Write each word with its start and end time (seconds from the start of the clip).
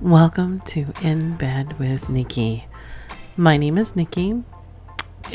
Welcome 0.00 0.60
to 0.60 0.86
In 1.02 1.36
Bed 1.36 1.78
with 1.78 2.04
Nikky. 2.04 2.64
My 3.36 3.58
name 3.58 3.76
is 3.76 3.92
Nikky, 3.92 4.42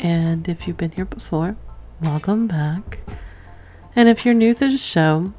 and 0.00 0.48
if 0.48 0.66
you've 0.66 0.76
been 0.76 0.90
here 0.90 1.04
before, 1.04 1.54
welcome 2.02 2.48
back. 2.48 2.98
And 3.94 4.08
if 4.08 4.24
you're 4.24 4.34
new 4.34 4.52
to 4.54 4.68
the 4.68 4.76
show, 4.76 5.32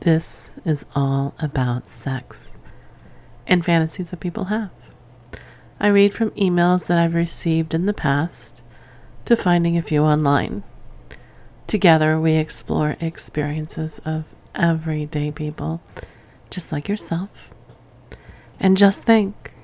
this 0.00 0.52
is 0.64 0.86
all 0.94 1.34
about 1.38 1.86
sex 1.86 2.56
and 3.46 3.62
fantasies 3.62 4.08
that 4.08 4.20
people 4.20 4.44
have. 4.44 4.70
I 5.78 5.88
read 5.88 6.14
from 6.14 6.30
emails 6.30 6.86
that 6.86 6.98
I've 6.98 7.12
received 7.12 7.74
in 7.74 7.84
the 7.84 7.92
past 7.92 8.62
to 9.26 9.36
finding 9.36 9.76
a 9.76 9.82
few 9.82 10.02
online. 10.02 10.62
Together, 11.66 12.18
we 12.18 12.36
explore 12.36 12.96
experiences 13.02 14.00
of 14.06 14.34
everyday 14.54 15.30
people, 15.30 15.82
just 16.48 16.72
like 16.72 16.88
yourself. 16.88 17.50
And 18.60 18.76
just 18.76 19.02
think, 19.02 19.54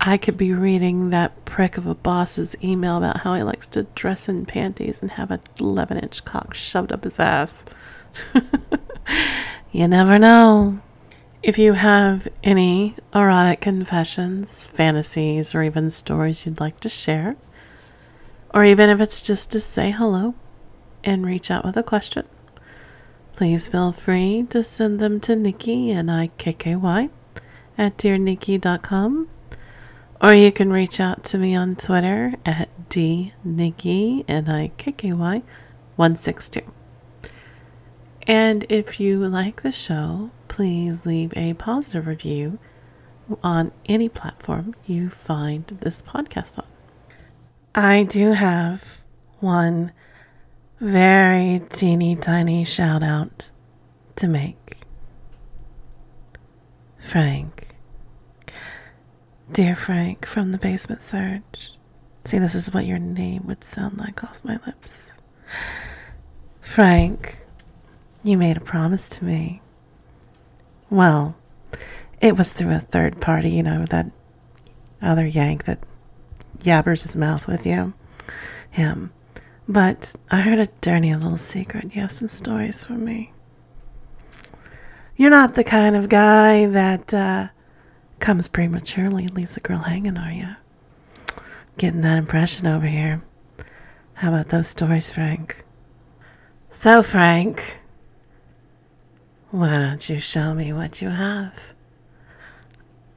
I 0.00 0.16
could 0.16 0.36
be 0.36 0.52
reading 0.52 1.10
that 1.10 1.44
prick 1.44 1.76
of 1.76 1.86
a 1.86 1.94
boss's 1.94 2.56
email 2.62 2.98
about 2.98 3.18
how 3.18 3.34
he 3.34 3.42
likes 3.42 3.68
to 3.68 3.84
dress 3.94 4.28
in 4.28 4.44
panties 4.44 5.00
and 5.00 5.12
have 5.12 5.30
a 5.30 5.40
11 5.60 5.98
inch 5.98 6.24
cock 6.24 6.54
shoved 6.54 6.92
up 6.92 7.04
his 7.04 7.20
ass. 7.20 7.64
you 9.72 9.86
never 9.86 10.18
know. 10.18 10.80
If 11.42 11.58
you 11.58 11.74
have 11.74 12.26
any 12.42 12.96
erotic 13.14 13.60
confessions, 13.60 14.66
fantasies, 14.66 15.54
or 15.54 15.62
even 15.62 15.90
stories 15.90 16.44
you'd 16.44 16.58
like 16.58 16.80
to 16.80 16.88
share, 16.88 17.36
or 18.52 18.64
even 18.64 18.90
if 18.90 19.00
it's 19.00 19.22
just 19.22 19.52
to 19.52 19.60
say 19.60 19.92
hello 19.92 20.34
and 21.04 21.24
reach 21.24 21.50
out 21.50 21.64
with 21.64 21.76
a 21.76 21.84
question, 21.84 22.26
please 23.32 23.68
feel 23.68 23.92
free 23.92 24.44
to 24.50 24.64
send 24.64 24.98
them 24.98 25.20
to 25.20 25.36
Nikky, 25.36 25.90
N-I-K-K-Y 25.90 27.10
at 27.78 27.96
dearnikky.com. 27.96 29.28
Or 30.20 30.34
you 30.34 30.50
can 30.50 30.72
reach 30.72 30.98
out 30.98 31.22
to 31.24 31.38
me 31.38 31.54
on 31.54 31.76
Twitter 31.76 32.34
at 32.44 32.68
dnikky, 32.90 34.24
N-I-K-K-Y, 34.28 35.42
162. 35.96 36.60
And 38.26 38.66
if 38.68 38.98
you 39.00 39.26
like 39.26 39.62
the 39.62 39.72
show, 39.72 40.30
please 40.48 41.06
leave 41.06 41.32
a 41.36 41.54
positive 41.54 42.06
review 42.06 42.58
on 43.42 43.72
any 43.86 44.08
platform 44.08 44.74
you 44.86 45.08
find 45.08 45.66
this 45.80 46.02
podcast 46.02 46.58
on. 46.58 46.66
I 47.74 48.04
do 48.04 48.32
have 48.32 48.98
one 49.40 49.92
very 50.80 51.60
teeny 51.70 52.16
tiny 52.16 52.64
shout 52.64 53.02
out 53.02 53.50
to 54.16 54.26
make. 54.28 54.78
Frank. 56.98 57.67
Dear 59.50 59.74
Frank 59.74 60.26
from 60.26 60.52
the 60.52 60.58
Basement 60.58 61.02
Surge. 61.02 61.72
See, 62.26 62.38
this 62.38 62.54
is 62.54 62.72
what 62.72 62.84
your 62.84 62.98
name 62.98 63.46
would 63.46 63.64
sound 63.64 63.96
like 63.96 64.22
off 64.22 64.38
my 64.44 64.58
lips. 64.66 65.10
Frank, 66.60 67.38
you 68.22 68.36
made 68.36 68.58
a 68.58 68.60
promise 68.60 69.08
to 69.08 69.24
me. 69.24 69.62
Well, 70.90 71.34
it 72.20 72.36
was 72.36 72.52
through 72.52 72.74
a 72.74 72.78
third 72.78 73.22
party, 73.22 73.48
you 73.50 73.62
know, 73.62 73.86
that 73.86 74.10
other 75.00 75.26
yank 75.26 75.64
that 75.64 75.78
yabbers 76.58 77.02
his 77.02 77.16
mouth 77.16 77.46
with 77.46 77.64
you. 77.64 77.94
Him. 78.70 79.12
But 79.66 80.14
I 80.30 80.42
heard 80.42 80.58
a 80.58 80.70
dirty 80.82 81.14
little 81.14 81.38
secret. 81.38 81.94
You 81.94 82.02
have 82.02 82.12
some 82.12 82.28
stories 82.28 82.84
for 82.84 82.92
me. 82.92 83.32
You're 85.16 85.30
not 85.30 85.54
the 85.54 85.64
kind 85.64 85.96
of 85.96 86.10
guy 86.10 86.66
that 86.66 87.14
uh, 87.14 87.48
comes 88.20 88.48
prematurely 88.48 89.24
and 89.24 89.34
leaves 89.34 89.54
the 89.54 89.60
girl 89.60 89.78
hanging, 89.78 90.18
are 90.18 90.32
you? 90.32 90.56
Getting 91.76 92.02
that 92.02 92.18
impression 92.18 92.66
over 92.66 92.86
here. 92.86 93.22
How 94.14 94.30
about 94.30 94.48
those 94.48 94.68
stories, 94.68 95.12
Frank? 95.12 95.64
So, 96.70 97.02
Frank, 97.02 97.80
why 99.50 99.78
don't 99.78 100.08
you 100.08 100.20
show 100.20 100.54
me 100.54 100.72
what 100.72 101.00
you 101.00 101.08
have? 101.08 101.72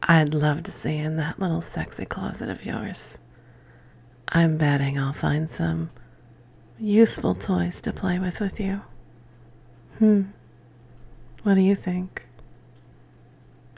I'd 0.04 0.34
love 0.34 0.64
to 0.64 0.72
see 0.72 0.98
in 0.98 1.18
that 1.18 1.40
little 1.40 1.62
sexy 1.62 2.06
closet 2.06 2.50
of 2.50 2.66
yours. 2.66 3.18
I'm 4.30 4.58
betting 4.58 4.98
I'll 4.98 5.14
find 5.14 5.50
some 5.50 5.90
useful 6.80 7.36
toys 7.36 7.82
to 7.82 7.92
play 7.92 8.18
with 8.18 8.40
with 8.40 8.60
you. 8.60 8.82
Hmm. 10.00 10.24
What 11.44 11.56
do 11.56 11.62
you 11.62 11.76
think? 11.76 12.26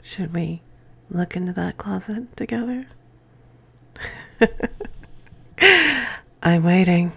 Should 0.02 0.32
we 0.34 0.62
look 1.14 1.36
into 1.36 1.52
that 1.52 1.78
closet 1.78 2.36
together? 2.36 2.86
I'm 6.42 6.64
waiting. 6.64 7.12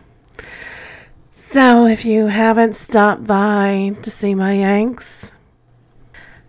So, 1.34 1.85
if 1.85 2.06
you 2.06 2.28
haven't 2.28 2.75
stopped 2.75 3.25
by 3.25 3.96
to 4.02 4.12
see 4.12 4.36
my 4.36 4.53
Yanks, 4.53 5.31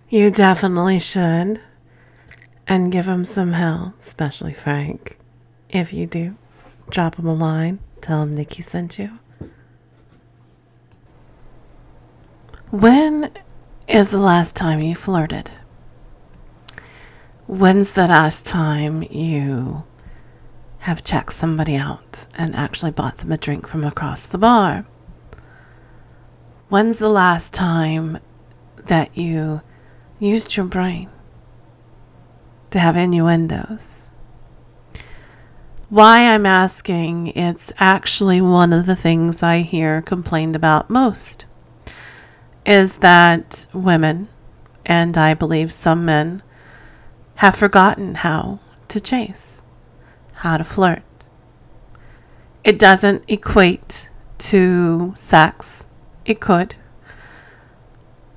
you 0.09 0.31
definitely 0.31 0.99
should. 0.99 1.61
And 2.67 2.93
give 2.93 3.07
them 3.07 3.25
some 3.25 3.53
hell, 3.53 3.95
especially 3.99 4.53
Frank. 4.53 5.19
If 5.71 5.93
you 5.93 6.07
do, 6.07 6.37
drop 6.91 7.17
him 7.17 7.27
a 7.27 7.35
line. 7.35 7.79
Tell 8.03 8.23
him 8.23 8.37
Nikky 8.37 8.63
sent 8.63 8.99
you. 8.99 9.19
When 12.71 13.31
is 13.89 14.11
the 14.11 14.19
last 14.19 14.55
time 14.55 14.81
you 14.81 14.95
flirted? 14.95 15.51
When's 17.49 17.93
the 17.93 18.07
last 18.07 18.45
time 18.45 19.03
you 19.05 19.83
have 20.81 21.03
checked 21.03 21.33
somebody 21.33 21.77
out 21.77 22.27
and 22.35 22.55
actually 22.55 22.91
bought 22.91 23.17
them 23.17 23.33
a 23.33 23.39
drink 23.39 23.67
from 23.67 23.85
across 23.85 24.27
the 24.27 24.37
bar? 24.37 24.85
When's 26.69 26.99
the 26.99 27.09
last 27.09 27.55
time 27.55 28.19
that 28.85 29.17
you 29.17 29.63
used 30.19 30.59
your 30.59 30.67
brain 30.67 31.09
to 32.71 32.79
have 32.79 32.99
innuendos? 32.99 34.11
Why 35.89 36.35
I'm 36.35 36.45
asking, 36.45 37.29
it's 37.29 37.73
actually 37.79 38.43
one 38.43 38.75
of 38.75 38.85
the 38.85 38.95
things 38.95 39.43
I 39.43 39.61
hear 39.61 40.03
complained 40.03 40.55
about 40.55 40.91
most 40.91 41.47
is 42.67 42.99
that 42.99 43.65
women, 43.73 44.29
and 44.85 45.17
I 45.17 45.33
believe 45.33 45.73
some 45.73 46.05
men, 46.05 46.43
have 47.39 47.55
forgotten 47.55 48.17
how 48.17 48.59
to 48.89 48.99
chase, 48.99 49.63
how 50.35 50.57
to 50.57 50.65
flirt. 50.65 51.05
It 52.65 52.81
doesn't 52.81 53.23
equate 53.29 54.09
to 54.39 55.15
sex. 55.17 55.87
It 56.25 56.41
could. 56.41 56.75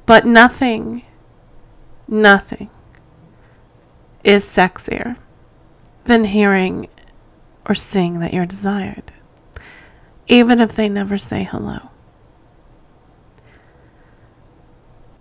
But 0.06 0.28
nothing, 0.28 1.04
nothing 2.08 2.70
is 4.24 4.46
sexier 4.46 5.18
than 6.04 6.26
hearing 6.26 6.88
or 7.68 7.74
seeing 7.74 8.20
that 8.20 8.36
you're 8.36 8.46
desired, 8.46 9.12
even 10.28 10.60
if 10.60 10.76
they 10.76 10.88
never 10.88 11.18
say 11.18 11.44
hello. 11.44 11.90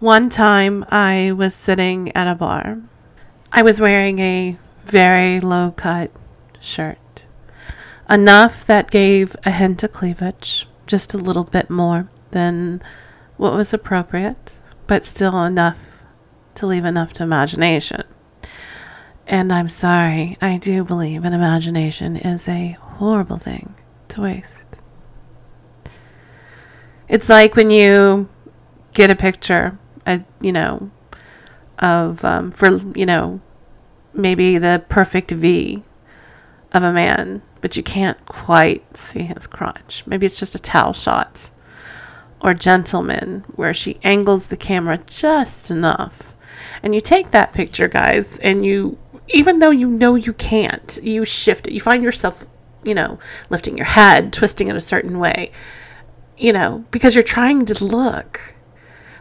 One 0.01 0.29
time 0.29 0.85
I 0.91 1.33
was 1.33 1.55
sitting 1.55 2.15
at 2.15 2.31
a 2.31 2.35
bar. 2.35 2.83
I 3.53 3.63
was 3.63 3.81
wearing 3.81 4.19
a 4.21 4.57
very 4.85 5.41
low 5.41 5.73
cut 5.77 6.11
shirt, 6.61 7.27
enough 8.09 8.65
that 8.67 8.91
gave 8.91 9.35
a 9.45 9.51
hint 9.51 9.83
of 9.83 9.93
cleavage, 9.93 10.69
just 10.87 11.15
a 11.15 11.19
little 11.19 11.45
bit 11.45 11.69
more 11.69 12.09
than 12.31 12.81
what 13.37 13.55
was 13.55 13.75
appropriate, 13.75 14.53
but 14.87 15.05
still 15.05 15.45
enough 15.45 16.05
to 16.55 16.67
leave 16.67 16.85
enough 16.85 17.13
to 17.15 17.23
imagination. 17.23 18.05
And 19.27 19.53
I'm 19.53 19.69
sorry, 19.69 20.37
I 20.41 20.59
do 20.59 20.85
believe 20.85 21.25
an 21.25 21.33
imagination 21.33 22.17
is 22.17 22.49
a 22.49 22.77
horrible 22.81 23.39
thing 23.39 23.75
to 24.09 24.23
waste. 24.23 24.69
It's 27.09 27.29
like 27.29 27.57
when 27.57 27.71
you 27.71 28.29
get 28.93 29.11
a 29.11 29.17
picture 29.17 29.79
a 30.07 30.23
you 30.41 30.53
know 30.53 30.91
of 31.81 32.25
um, 32.25 32.51
for 32.51 32.77
you 32.97 33.07
know 33.07 33.41
maybe 34.15 34.59
the 34.59 34.85
perfect 34.89 35.31
V 35.31 35.83
of 36.73 36.83
a 36.83 36.93
man, 36.93 37.43
but 37.61 37.77
you 37.77 37.83
can't 37.83 38.25
quite 38.27 38.97
see 38.97 39.23
his 39.23 39.47
crotch. 39.47 40.05
Maybe 40.07 40.27
it's 40.27 40.39
just 40.39 40.55
a 40.55 40.61
towel 40.61 40.93
shot. 40.93 41.51
Or 42.43 42.55
gentleman, 42.55 43.45
where 43.57 43.75
she 43.75 43.99
angles 44.03 44.47
the 44.47 44.57
camera 44.57 44.99
just 45.07 45.71
enough. 45.71 46.37
And 46.83 46.95
you 46.95 47.01
take 47.03 47.33
that 47.33 47.53
picture, 47.53 47.87
guys, 47.87 48.39
and 48.39 48.65
you, 48.65 48.97
even 49.29 49.59
though 49.59 49.71
you 49.71 49.87
know 49.87 50.15
you 50.15 50.33
can't, 50.33 50.99
you 51.03 51.27
shift 51.27 51.67
it. 51.67 51.75
You 51.75 51.81
find 51.81 52.03
yourself, 52.03 52.47
you 52.83 52.95
know, 52.95 53.19
lifting 53.51 53.77
your 53.77 53.85
head, 53.85 54.33
twisting 54.33 54.69
it 54.69 54.77
a 54.77 54.81
certain 54.81 55.19
way, 55.19 55.53
you 56.39 56.55
know, 56.55 56.85
because 56.91 57.15
you're 57.15 57.23
trying 57.23 57.67
to 57.67 57.85
look 57.85 58.55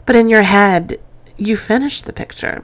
but 0.10 0.16
in 0.16 0.28
your 0.28 0.42
head, 0.42 1.00
you 1.40 1.56
finish 1.56 2.02
the 2.02 2.14
picture. 2.14 2.64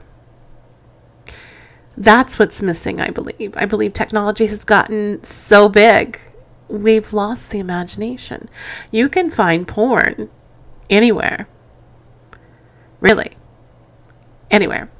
That's 1.96 2.38
what's 2.38 2.62
missing, 2.62 3.00
I 3.00 3.10
believe. 3.10 3.54
I 3.56 3.64
believe 3.64 3.92
technology 3.92 4.46
has 4.46 4.64
gotten 4.64 5.24
so 5.24 5.68
big, 5.68 6.20
we've 6.68 7.12
lost 7.12 7.50
the 7.50 7.58
imagination. 7.58 8.50
You 8.90 9.08
can 9.08 9.30
find 9.30 9.66
porn 9.66 10.28
anywhere. 10.90 11.48
Really. 13.00 13.36
Anywhere. 14.50 14.90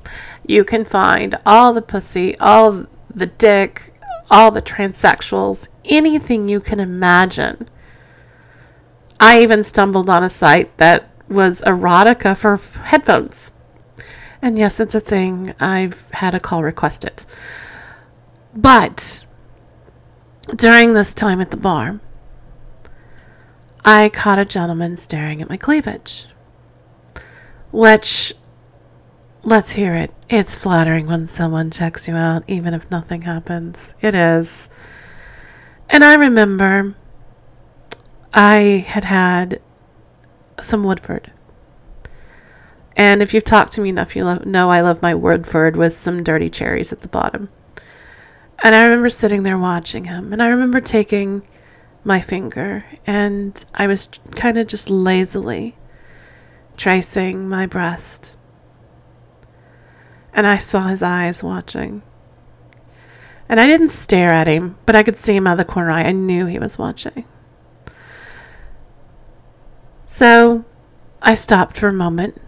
You 0.47 0.65
can 0.65 0.85
find 0.85 1.39
all 1.45 1.73
the 1.73 1.83
pussy, 1.83 2.37
all 2.39 2.87
the 3.15 3.27
dick, 3.27 3.93
all 4.31 4.51
the 4.51 4.63
transsexuals, 4.63 5.69
anything 5.85 6.49
you 6.49 6.61
can 6.61 6.81
imagine. 6.81 7.69
I 9.21 9.43
even 9.43 9.65
stumbled 9.65 10.09
on 10.09 10.23
a 10.23 10.31
site 10.31 10.77
that 10.79 11.11
was 11.29 11.61
erotica 11.63 12.37
for 12.37 12.57
headphones. 12.57 13.53
And 14.47 14.57
yes, 14.57 14.79
it's 14.79 14.95
a 14.95 15.01
thing. 15.01 15.57
I've 15.59 16.09
had 16.13 16.33
a 16.33 16.39
call 16.39 16.63
request 16.63 17.03
it. 17.03 17.27
But 18.55 19.27
during 20.55 20.93
this 20.93 21.15
time 21.15 21.41
at 21.41 21.51
the 21.51 21.57
bar, 21.57 21.99
I 23.85 24.09
caught 24.09 24.39
a 24.39 24.45
gentleman 24.45 24.99
staring 24.99 25.43
at 25.43 25.49
my 25.49 25.57
cleavage. 25.57 26.29
Which, 27.73 28.35
let's 29.43 29.73
hear 29.73 29.97
it. 29.97 30.15
It's 30.31 30.55
flattering 30.55 31.09
when 31.09 31.27
someone 31.27 31.73
checks 31.73 32.07
you 32.07 32.15
out, 32.15 32.45
even 32.47 32.73
if 32.73 32.89
nothing 32.89 33.23
happens. 33.23 33.95
It 34.01 34.15
is. 34.15 34.71
And 35.89 36.05
I 36.05 36.15
remember 36.15 36.95
I 38.33 38.87
had 38.87 39.03
had 39.03 39.61
some 40.61 40.85
Woodford. 40.85 41.33
And 42.97 43.23
if 43.23 43.35
you've 43.35 43.45
talked 43.45 43.75
to 43.75 43.83
me 43.83 43.91
enough, 43.91 44.17
you 44.17 44.25
know 44.25 44.71
I 44.71 44.81
love 44.81 45.03
my 45.03 45.15
Woodford 45.15 45.77
with 45.77 45.93
some 45.93 46.25
dirty 46.25 46.49
cherries 46.49 46.93
at 46.93 47.03
the 47.03 47.09
bottom. 47.09 47.51
And 48.65 48.75
I 48.75 48.85
remember 48.85 49.11
sitting 49.11 49.43
there 49.43 49.59
watching 49.59 50.05
him, 50.05 50.33
and 50.33 50.43
I 50.43 50.49
remember 50.49 50.81
taking 50.81 51.47
my 52.05 52.23
finger, 52.23 52.87
and 53.07 53.63
I 53.75 53.87
was 53.87 54.09
kind 54.35 54.57
of 54.57 54.67
just 54.67 54.89
lazily 54.89 55.77
tracing 56.79 57.49
my 57.49 57.67
breast. 57.67 58.39
And 60.33 60.47
I 60.47 60.57
saw 60.57 60.87
his 60.87 61.03
eyes 61.03 61.43
watching. 61.43 62.03
And 63.49 63.61
I 63.61 63.67
didn't 63.67 63.89
stare 63.89 64.31
at 64.31 64.47
him, 64.47 64.79
but 64.87 64.97
I 64.97 65.03
could 65.03 65.17
see 65.17 65.37
him 65.37 65.47
out 65.47 65.53
of 65.53 65.67
the 65.67 65.73
corner 65.73 65.91
eye. 65.91 66.05
I 66.05 66.13
knew 66.13 66.47
he 66.47 66.59
was 66.59 66.79
watching. 66.79 67.25
So 70.07 70.65
I 71.21 71.35
stopped 71.35 71.77
for 71.77 71.89
a 71.89 71.93
moment, 71.93 72.41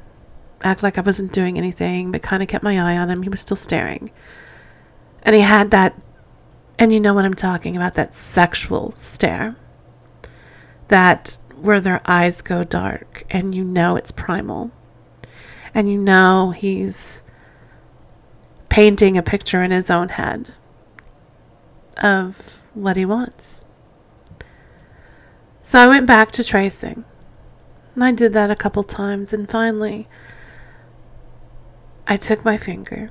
act 0.62 0.82
like 0.82 0.98
I 0.98 1.02
wasn't 1.02 1.32
doing 1.32 1.58
anything, 1.58 2.10
but 2.10 2.22
kind 2.22 2.42
of 2.42 2.48
kept 2.48 2.64
my 2.64 2.78
eye 2.78 2.96
on 2.96 3.10
him. 3.10 3.22
He 3.22 3.28
was 3.28 3.40
still 3.40 3.56
staring. 3.56 4.10
And 5.22 5.34
he 5.34 5.42
had 5.42 5.70
that, 5.70 6.00
and 6.78 6.92
you 6.92 7.00
know 7.00 7.14
what 7.14 7.24
I'm 7.24 7.34
talking 7.34 7.76
about, 7.76 7.94
that 7.94 8.14
sexual 8.14 8.94
stare. 8.96 9.56
That 10.88 11.38
where 11.54 11.80
their 11.80 12.00
eyes 12.06 12.40
go 12.40 12.64
dark 12.64 13.24
and 13.30 13.54
you 13.54 13.64
know 13.64 13.96
it's 13.96 14.10
primal. 14.10 14.70
And 15.74 15.90
you 15.90 15.98
know 15.98 16.52
he's 16.56 17.22
painting 18.68 19.16
a 19.16 19.22
picture 19.22 19.62
in 19.62 19.70
his 19.70 19.90
own 19.90 20.08
head 20.08 20.54
of 21.98 22.68
what 22.74 22.96
he 22.96 23.04
wants. 23.04 23.64
So 25.62 25.78
I 25.78 25.88
went 25.88 26.06
back 26.06 26.30
to 26.32 26.44
tracing. 26.44 27.04
And 27.94 28.04
I 28.04 28.12
did 28.12 28.32
that 28.34 28.50
a 28.50 28.56
couple 28.56 28.84
times, 28.84 29.32
and 29.32 29.50
finally, 29.50 30.08
I 32.08 32.16
took 32.16 32.44
my 32.44 32.56
finger, 32.56 33.10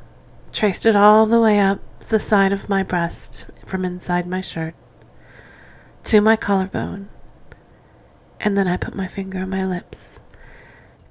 traced 0.52 0.86
it 0.86 0.96
all 0.96 1.26
the 1.26 1.40
way 1.40 1.60
up 1.60 1.80
the 2.00 2.20
side 2.20 2.52
of 2.52 2.68
my 2.68 2.84
breast 2.84 3.46
from 3.66 3.86
inside 3.86 4.28
my 4.28 4.42
shirt 4.42 4.76
to 6.06 6.20
my 6.20 6.36
collarbone, 6.36 7.08
and 8.40 8.58
then 8.58 8.68
I 8.68 8.76
put 8.76 8.96
my 8.96 9.08
finger 9.08 9.40
on 9.40 9.50
my 9.50 9.66
lips. 9.66 10.20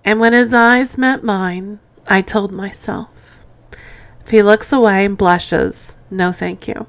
And 0.04 0.20
when 0.20 0.32
his 0.32 0.52
eyes 0.52 0.98
met 0.98 1.22
mine, 1.22 1.80
I 2.06 2.22
told 2.22 2.52
myself, 2.52 3.38
if 4.24 4.30
he 4.30 4.42
looks 4.42 4.72
away 4.72 5.04
and 5.04 5.16
blushes, 5.16 5.96
no 6.10 6.32
thank 6.32 6.66
you. 6.66 6.86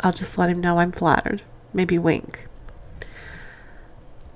I'll 0.00 0.12
just 0.12 0.36
let 0.36 0.50
him 0.50 0.60
know 0.60 0.78
I'm 0.78 0.92
flattered. 0.92 1.42
Maybe 1.72 1.98
wink 1.98 2.48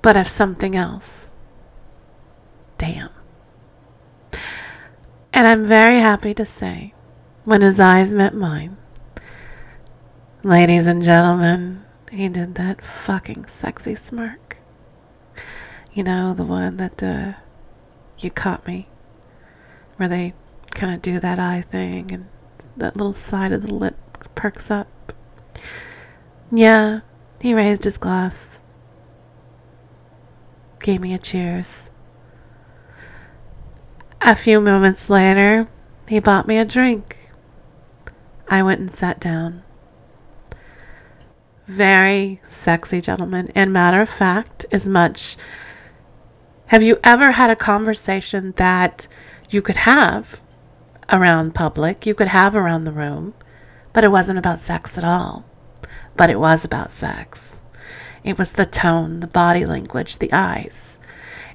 but 0.01 0.15
if 0.15 0.27
something 0.27 0.75
else. 0.75 1.29
Damn. 2.77 3.09
And 5.33 5.47
I'm 5.47 5.65
very 5.65 5.99
happy 5.99 6.33
to 6.33 6.45
say, 6.45 6.93
when 7.45 7.61
his 7.61 7.79
eyes 7.79 8.13
met 8.13 8.33
mine, 8.33 8.77
ladies 10.43 10.87
and 10.87 11.03
gentlemen, 11.03 11.85
he 12.11 12.27
did 12.29 12.55
that 12.55 12.83
fucking 12.83 13.45
sexy 13.45 13.95
smirk. 13.95 14.57
You 15.93 16.03
know, 16.03 16.33
the 16.33 16.43
one 16.43 16.77
that 16.77 17.01
uh, 17.01 17.33
you 18.17 18.31
caught 18.31 18.67
me, 18.67 18.87
where 19.97 20.09
they 20.09 20.33
kind 20.71 20.93
of 20.93 21.01
do 21.01 21.19
that 21.19 21.39
eye 21.39 21.61
thing 21.61 22.11
and 22.11 22.27
that 22.77 22.95
little 22.95 23.13
side 23.13 23.51
of 23.51 23.61
the 23.61 23.73
lip 23.73 23.95
perks 24.35 24.71
up. 24.71 25.13
Yeah, 26.51 27.01
he 27.41 27.53
raised 27.53 27.83
his 27.83 27.97
glass 27.97 28.61
gave 30.79 31.01
me 31.01 31.13
a 31.13 31.17
cheers. 31.17 31.91
A 34.21 34.35
few 34.35 34.59
moments 34.59 35.09
later, 35.09 35.67
he 36.07 36.19
bought 36.19 36.47
me 36.47 36.57
a 36.57 36.65
drink. 36.65 37.31
I 38.49 38.61
went 38.63 38.81
and 38.81 38.91
sat 38.91 39.19
down. 39.19 39.63
Very 41.67 42.41
sexy 42.49 42.99
gentleman. 42.99 43.51
And 43.55 43.71
matter 43.71 44.01
of 44.01 44.09
fact, 44.09 44.65
as 44.71 44.89
much. 44.89 45.37
Have 46.67 46.83
you 46.83 46.99
ever 47.03 47.31
had 47.31 47.49
a 47.49 47.55
conversation 47.55 48.51
that 48.57 49.07
you 49.49 49.61
could 49.61 49.77
have 49.77 50.41
around 51.11 51.55
public, 51.55 52.05
you 52.05 52.13
could 52.13 52.27
have 52.27 52.55
around 52.55 52.83
the 52.83 52.91
room, 52.91 53.33
but 53.93 54.03
it 54.03 54.11
wasn't 54.11 54.37
about 54.37 54.59
sex 54.59 54.97
at 54.97 55.03
all? 55.03 55.45
But 56.15 56.29
it 56.29 56.39
was 56.39 56.65
about 56.65 56.91
sex. 56.91 57.63
It 58.23 58.37
was 58.37 58.53
the 58.53 58.65
tone, 58.65 59.21
the 59.21 59.27
body 59.27 59.65
language, 59.65 60.17
the 60.17 60.33
eyes. 60.33 60.99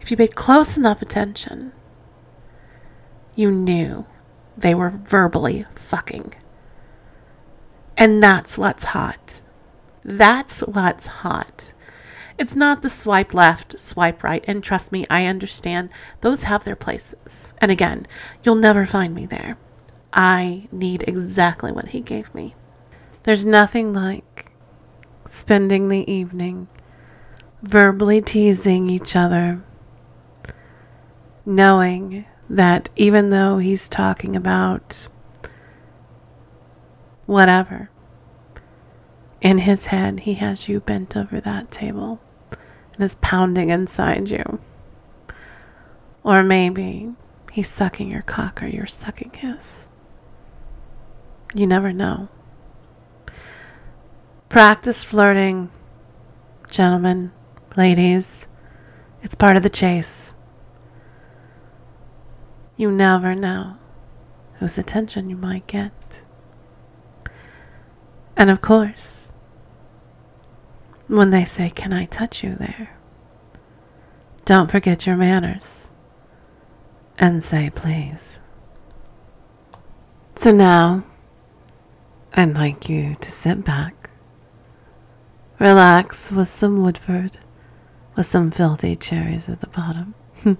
If 0.00 0.10
you 0.10 0.16
paid 0.16 0.34
close 0.34 0.76
enough 0.76 1.02
attention, 1.02 1.72
you 3.34 3.50
knew 3.50 4.06
they 4.56 4.74
were 4.74 4.90
verbally 4.90 5.66
fucking. 5.74 6.34
And 7.96 8.22
that's 8.22 8.58
what's 8.58 8.84
hot. 8.84 9.40
That's 10.04 10.60
what's 10.60 11.06
hot. 11.06 11.72
It's 12.36 12.56
not 12.56 12.82
the 12.82 12.90
swipe 12.90 13.32
left, 13.32 13.78
swipe 13.78 14.24
right. 14.24 14.44
And 14.48 14.62
trust 14.62 14.90
me, 14.90 15.06
I 15.08 15.26
understand 15.26 15.90
those 16.20 16.42
have 16.44 16.64
their 16.64 16.76
places. 16.76 17.54
And 17.58 17.70
again, 17.70 18.06
you'll 18.42 18.56
never 18.56 18.86
find 18.86 19.14
me 19.14 19.26
there. 19.26 19.56
I 20.12 20.68
need 20.72 21.04
exactly 21.06 21.72
what 21.72 21.88
he 21.88 22.00
gave 22.00 22.34
me. 22.34 22.54
There's 23.22 23.44
nothing 23.44 23.92
like 23.92 24.50
spending 25.28 25.88
the 25.88 26.10
evening 26.10 26.68
verbally 27.62 28.20
teasing 28.20 28.90
each 28.90 29.16
other, 29.16 29.62
knowing 31.46 32.26
that 32.54 32.88
even 32.94 33.30
though 33.30 33.58
he's 33.58 33.88
talking 33.88 34.36
about 34.36 35.08
whatever, 37.26 37.90
in 39.40 39.58
his 39.58 39.86
head, 39.86 40.20
he 40.20 40.34
has 40.34 40.68
you 40.68 40.80
bent 40.80 41.16
over 41.16 41.40
that 41.40 41.70
table 41.70 42.20
and 42.94 43.04
is 43.04 43.16
pounding 43.16 43.70
inside 43.70 44.30
you. 44.30 44.60
Or 46.22 46.42
maybe 46.42 47.12
he's 47.52 47.68
sucking 47.68 48.10
your 48.10 48.22
cock 48.22 48.62
or 48.62 48.66
you're 48.66 48.86
sucking 48.86 49.32
his. 49.36 49.86
You 51.54 51.66
never 51.66 51.92
know. 51.92 52.28
Practice 54.48 55.02
flirting, 55.02 55.70
gentlemen, 56.70 57.32
ladies. 57.76 58.46
It's 59.22 59.34
part 59.34 59.56
of 59.56 59.64
the 59.64 59.70
chase. 59.70 60.34
You 62.76 62.90
never 62.90 63.34
know 63.34 63.76
whose 64.54 64.78
attention 64.78 65.30
you 65.30 65.36
might 65.36 65.66
get. 65.66 66.22
And 68.36 68.50
of 68.50 68.60
course, 68.60 69.32
when 71.06 71.30
they 71.30 71.44
say, 71.44 71.70
Can 71.70 71.92
I 71.92 72.04
touch 72.06 72.42
you 72.42 72.54
there? 72.54 72.96
Don't 74.44 74.70
forget 74.70 75.06
your 75.06 75.16
manners 75.16 75.90
and 77.18 77.42
say, 77.42 77.70
Please. 77.70 78.40
So 80.36 80.50
now, 80.50 81.04
I'd 82.32 82.54
like 82.54 82.88
you 82.88 83.14
to 83.20 83.30
sit 83.30 83.64
back 83.64 84.04
Relax 85.60 86.32
with 86.32 86.48
some 86.48 86.82
Woodford, 86.82 87.38
with 88.16 88.26
some 88.26 88.50
filthy 88.50 88.96
cherries 88.96 89.48
at 89.48 89.60
the 89.60 89.68
bottom. 89.68 90.14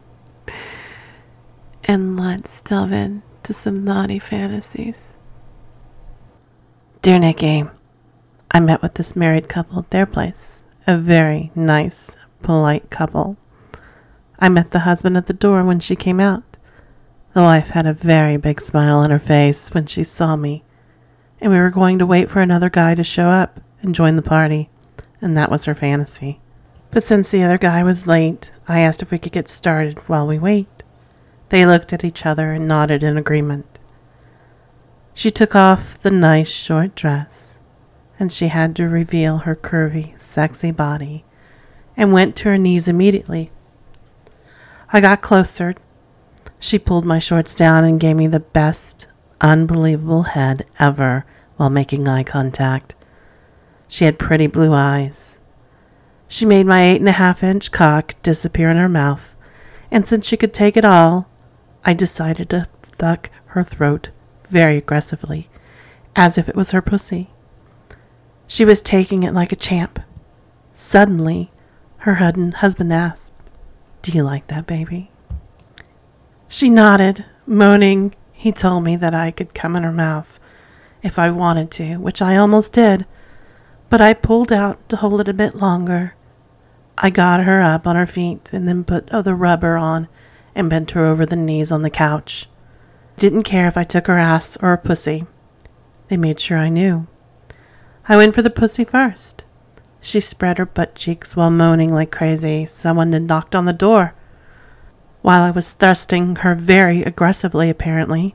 and 1.84 2.18
let's 2.18 2.60
delve 2.62 2.92
into 2.92 3.52
some 3.52 3.84
naughty 3.84 4.18
fantasies. 4.18 5.18
Dear 7.02 7.18
Nikky, 7.18 7.70
I 8.50 8.60
met 8.60 8.80
with 8.80 8.94
this 8.94 9.14
married 9.14 9.48
couple 9.48 9.78
at 9.78 9.90
their 9.90 10.06
place. 10.06 10.64
A 10.86 10.96
very 10.96 11.50
nice, 11.54 12.16
polite 12.42 12.90
couple. 12.90 13.36
I 14.38 14.48
met 14.48 14.70
the 14.70 14.80
husband 14.80 15.16
at 15.16 15.26
the 15.26 15.32
door 15.32 15.62
when 15.64 15.80
she 15.80 15.96
came 15.96 16.20
out. 16.20 16.42
The 17.34 17.42
wife 17.42 17.68
had 17.68 17.86
a 17.86 17.92
very 17.92 18.36
big 18.36 18.60
smile 18.60 18.98
on 18.98 19.10
her 19.10 19.18
face 19.18 19.72
when 19.74 19.86
she 19.86 20.04
saw 20.04 20.36
me, 20.36 20.62
and 21.40 21.52
we 21.52 21.58
were 21.58 21.70
going 21.70 21.98
to 21.98 22.06
wait 22.06 22.30
for 22.30 22.40
another 22.40 22.70
guy 22.70 22.94
to 22.94 23.04
show 23.04 23.28
up 23.28 23.60
and 23.82 23.94
join 23.94 24.16
the 24.16 24.22
party, 24.22 24.70
and 25.20 25.36
that 25.36 25.50
was 25.50 25.64
her 25.64 25.74
fantasy. 25.74 26.40
But 26.90 27.02
since 27.02 27.30
the 27.30 27.42
other 27.42 27.58
guy 27.58 27.82
was 27.82 28.06
late, 28.06 28.52
I 28.68 28.80
asked 28.80 29.02
if 29.02 29.10
we 29.10 29.18
could 29.18 29.32
get 29.32 29.48
started 29.48 29.98
while 30.08 30.26
we 30.26 30.38
wait. 30.38 30.68
They 31.54 31.66
looked 31.66 31.92
at 31.92 32.02
each 32.02 32.26
other 32.26 32.50
and 32.50 32.66
nodded 32.66 33.04
in 33.04 33.16
agreement. 33.16 33.78
She 35.14 35.30
took 35.30 35.54
off 35.54 35.96
the 35.96 36.10
nice 36.10 36.50
short 36.50 36.96
dress, 36.96 37.60
and 38.18 38.32
she 38.32 38.48
had 38.48 38.74
to 38.74 38.88
reveal 38.88 39.38
her 39.38 39.54
curvy, 39.54 40.20
sexy 40.20 40.72
body, 40.72 41.24
and 41.96 42.12
went 42.12 42.34
to 42.34 42.48
her 42.48 42.58
knees 42.58 42.88
immediately. 42.88 43.52
I 44.92 45.00
got 45.00 45.22
closer. 45.22 45.76
She 46.58 46.76
pulled 46.76 47.04
my 47.04 47.20
shorts 47.20 47.54
down 47.54 47.84
and 47.84 48.00
gave 48.00 48.16
me 48.16 48.26
the 48.26 48.40
best, 48.40 49.06
unbelievable 49.40 50.24
head 50.24 50.66
ever 50.80 51.24
while 51.56 51.70
making 51.70 52.08
eye 52.08 52.24
contact. 52.24 52.96
She 53.86 54.06
had 54.06 54.18
pretty 54.18 54.48
blue 54.48 54.72
eyes. 54.72 55.38
She 56.26 56.46
made 56.46 56.66
my 56.66 56.82
eight 56.82 56.98
and 56.98 57.08
a 57.08 57.12
half 57.12 57.44
inch 57.44 57.70
cock 57.70 58.16
disappear 58.22 58.70
in 58.70 58.76
her 58.76 58.88
mouth, 58.88 59.36
and 59.92 60.04
since 60.04 60.26
she 60.26 60.36
could 60.36 60.52
take 60.52 60.76
it 60.76 60.84
all, 60.84 61.28
I 61.84 61.94
decided 61.94 62.50
to 62.50 62.66
thuck 62.82 63.30
her 63.46 63.62
throat 63.62 64.10
very 64.48 64.76
aggressively, 64.76 65.48
as 66.16 66.38
if 66.38 66.48
it 66.48 66.56
was 66.56 66.70
her 66.70 66.82
pussy. 66.82 67.30
She 68.46 68.64
was 68.64 68.80
taking 68.80 69.22
it 69.22 69.34
like 69.34 69.52
a 69.52 69.56
champ. 69.56 70.00
Suddenly, 70.72 71.50
her 71.98 72.14
husband 72.14 72.92
asked, 72.92 73.34
Do 74.02 74.12
you 74.12 74.22
like 74.22 74.46
that 74.48 74.66
baby? 74.66 75.10
She 76.48 76.68
nodded, 76.68 77.24
moaning. 77.46 78.14
He 78.32 78.52
told 78.52 78.84
me 78.84 78.96
that 78.96 79.14
I 79.14 79.30
could 79.30 79.54
come 79.54 79.74
in 79.76 79.82
her 79.82 79.92
mouth 79.92 80.38
if 81.02 81.18
I 81.18 81.30
wanted 81.30 81.70
to, 81.72 81.96
which 81.96 82.20
I 82.22 82.36
almost 82.36 82.72
did, 82.72 83.06
but 83.88 84.00
I 84.00 84.14
pulled 84.14 84.52
out 84.52 84.86
to 84.88 84.96
hold 84.96 85.20
it 85.20 85.28
a 85.28 85.34
bit 85.34 85.54
longer. 85.54 86.14
I 86.96 87.10
got 87.10 87.44
her 87.44 87.60
up 87.60 87.86
on 87.86 87.96
her 87.96 88.06
feet 88.06 88.50
and 88.52 88.68
then 88.68 88.84
put 88.84 89.06
the 89.08 89.34
rubber 89.34 89.76
on 89.76 90.08
and 90.54 90.70
bent 90.70 90.92
her 90.92 91.04
over 91.04 91.26
the 91.26 91.36
knees 91.36 91.72
on 91.72 91.82
the 91.82 91.90
couch. 91.90 92.48
Didn't 93.16 93.42
care 93.42 93.68
if 93.68 93.76
I 93.76 93.84
took 93.84 94.06
her 94.06 94.18
ass 94.18 94.56
or 94.62 94.72
a 94.72 94.78
pussy. 94.78 95.26
They 96.08 96.16
made 96.16 96.40
sure 96.40 96.58
I 96.58 96.68
knew. 96.68 97.06
I 98.08 98.16
went 98.16 98.34
for 98.34 98.42
the 98.42 98.50
pussy 98.50 98.84
first. 98.84 99.44
She 100.00 100.20
spread 100.20 100.58
her 100.58 100.66
butt 100.66 100.94
cheeks 100.94 101.34
while 101.34 101.50
moaning 101.50 101.92
like 101.92 102.10
crazy. 102.10 102.66
Someone 102.66 103.12
had 103.12 103.22
knocked 103.22 103.54
on 103.54 103.64
the 103.64 103.72
door. 103.72 104.14
While 105.22 105.42
I 105.42 105.50
was 105.50 105.72
thrusting 105.72 106.36
her 106.36 106.54
very 106.54 107.02
aggressively, 107.02 107.70
apparently, 107.70 108.34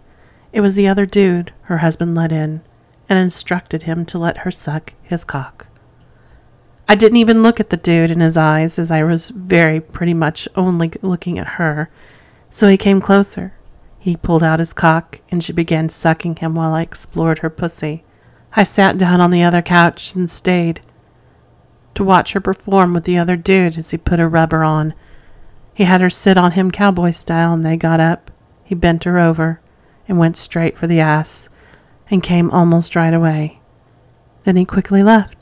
it 0.51 0.61
was 0.61 0.73
the 0.73 0.88
other 0.88 1.05
dude 1.05 1.53
her 1.63 1.77
husband 1.77 2.15
let 2.15 2.31
in 2.31 2.61
and 3.07 3.19
instructed 3.19 3.83
him 3.83 4.05
to 4.05 4.17
let 4.17 4.39
her 4.39 4.51
suck 4.51 4.93
his 5.03 5.23
cock. 5.23 5.67
I 6.91 6.96
didn't 6.96 7.17
even 7.17 7.43
look 7.43 7.60
at 7.60 7.69
the 7.69 7.77
dude 7.77 8.10
in 8.10 8.19
his 8.19 8.36
eyes 8.36 8.79
as 8.79 8.89
I 8.89 9.03
was 9.03 9.29
very 9.29 9.79
pretty 9.79 10.15
much 10.15 10.48
only 10.55 10.91
looking 11.03 11.38
at 11.38 11.60
her, 11.60 11.88
so 12.50 12.67
he 12.67 12.77
came 12.77 13.00
closer. 13.00 13.53
He 14.00 14.17
pulled 14.17 14.41
out 14.41 14.58
his 14.58 14.74
cock 14.74 15.22
and 15.29 15.43
she 15.43 15.53
began 15.53 15.89
sucking 15.89 16.38
him 16.38 16.55
while 16.55 16.74
I 16.74 16.81
explored 16.81 17.39
her 17.39 17.50
pussy. 17.51 18.03
I 18.55 18.63
sat 18.63 18.98
down 18.98 19.22
on 19.22 19.29
the 19.29 19.43
other 19.43 19.62
couch 19.62 20.15
and 20.15 20.27
stayed 20.27 20.81
to 21.93 22.03
watch 22.03 22.34
her 22.34 22.41
perform 22.41 22.96
with 22.96 23.03
the 23.03 23.19
other 23.19 23.36
dude 23.36 23.77
as 23.77 23.91
he 23.91 23.98
put 23.98 24.19
a 24.19 24.27
rubber 24.27 24.63
on. 24.63 24.96
He 25.75 25.84
had 25.84 26.01
her 26.01 26.10
sit 26.10 26.38
on 26.38 26.53
him 26.53 26.72
cowboy 26.72 27.12
style 27.12 27.53
and 27.53 27.63
they 27.63 27.77
got 27.77 28.00
up. 28.00 28.31
He 28.63 28.74
bent 28.74 29.03
her 29.03 29.19
over 29.19 29.62
and 30.08 30.17
went 30.17 30.38
straight 30.38 30.75
for 30.75 30.88
the 30.88 31.01
ass 31.01 31.50
and 32.10 32.24
came 32.24 32.50
almost 32.50 32.96
right 32.96 33.13
away. 33.13 33.60
Then 34.43 34.55
he 34.55 34.65
quickly 34.65 35.03
left. 35.03 35.38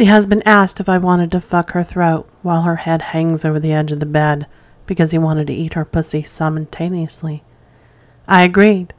The 0.00 0.06
husband 0.06 0.42
asked 0.46 0.80
if 0.80 0.88
I 0.88 0.96
wanted 0.96 1.30
to 1.32 1.42
fuck 1.42 1.72
her 1.72 1.82
throat 1.82 2.26
while 2.40 2.62
her 2.62 2.76
head 2.76 3.02
hangs 3.02 3.44
over 3.44 3.60
the 3.60 3.74
edge 3.74 3.92
of 3.92 4.00
the 4.00 4.06
bed 4.06 4.46
because 4.86 5.10
he 5.10 5.18
wanted 5.18 5.46
to 5.48 5.52
eat 5.52 5.74
her 5.74 5.84
pussy 5.84 6.22
simultaneously. 6.22 7.44
I 8.26 8.44
agreed, 8.44 8.94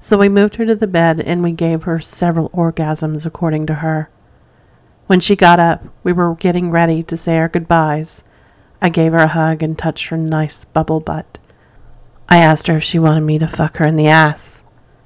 so 0.00 0.18
we 0.18 0.28
moved 0.28 0.56
her 0.56 0.66
to 0.66 0.74
the 0.74 0.88
bed 0.88 1.20
and 1.20 1.44
we 1.44 1.52
gave 1.52 1.84
her 1.84 2.00
several 2.00 2.48
orgasms 2.48 3.24
according 3.24 3.66
to 3.66 3.74
her. 3.74 4.10
When 5.06 5.20
she 5.20 5.36
got 5.36 5.60
up, 5.60 5.84
we 6.02 6.12
were 6.12 6.34
getting 6.34 6.72
ready 6.72 7.04
to 7.04 7.16
say 7.16 7.38
our 7.38 7.48
goodbyes. 7.48 8.24
I 8.82 8.88
gave 8.88 9.12
her 9.12 9.18
a 9.18 9.28
hug 9.28 9.62
and 9.62 9.78
touched 9.78 10.08
her 10.08 10.16
nice 10.16 10.64
bubble 10.64 10.98
butt. 10.98 11.38
I 12.28 12.38
asked 12.38 12.66
her 12.66 12.78
if 12.78 12.82
she 12.82 12.98
wanted 12.98 13.20
me 13.20 13.38
to 13.38 13.46
fuck 13.46 13.76
her 13.76 13.84
in 13.84 13.94
the 13.94 14.08
ass. 14.08 14.64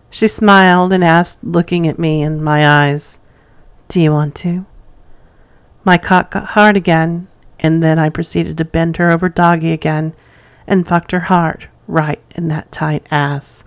She 0.09 0.27
smiled 0.27 0.91
and 0.91 1.05
asked, 1.05 1.45
looking 1.45 1.87
at 1.87 1.99
me 1.99 2.23
in 2.23 2.43
my 2.43 2.67
eyes, 2.67 3.19
Do 3.89 4.01
you 4.01 4.11
want 4.11 4.35
to? 4.37 4.65
My 5.85 5.99
cock 5.99 6.31
got 6.31 6.47
hard 6.49 6.79
again, 6.79 7.29
and 7.61 7.83
then 7.83 7.99
I 7.99 8.09
proceeded 8.09 8.57
to 8.57 8.65
bend 8.65 8.97
her 8.97 9.11
over 9.11 9.29
doggy 9.29 9.71
again 9.71 10.15
and 10.67 10.89
fucked 10.89 11.13
her 11.13 11.21
hard 11.21 11.69
right 11.87 12.23
in 12.31 12.49
that 12.49 12.73
tight 12.73 13.07
ass. 13.11 13.65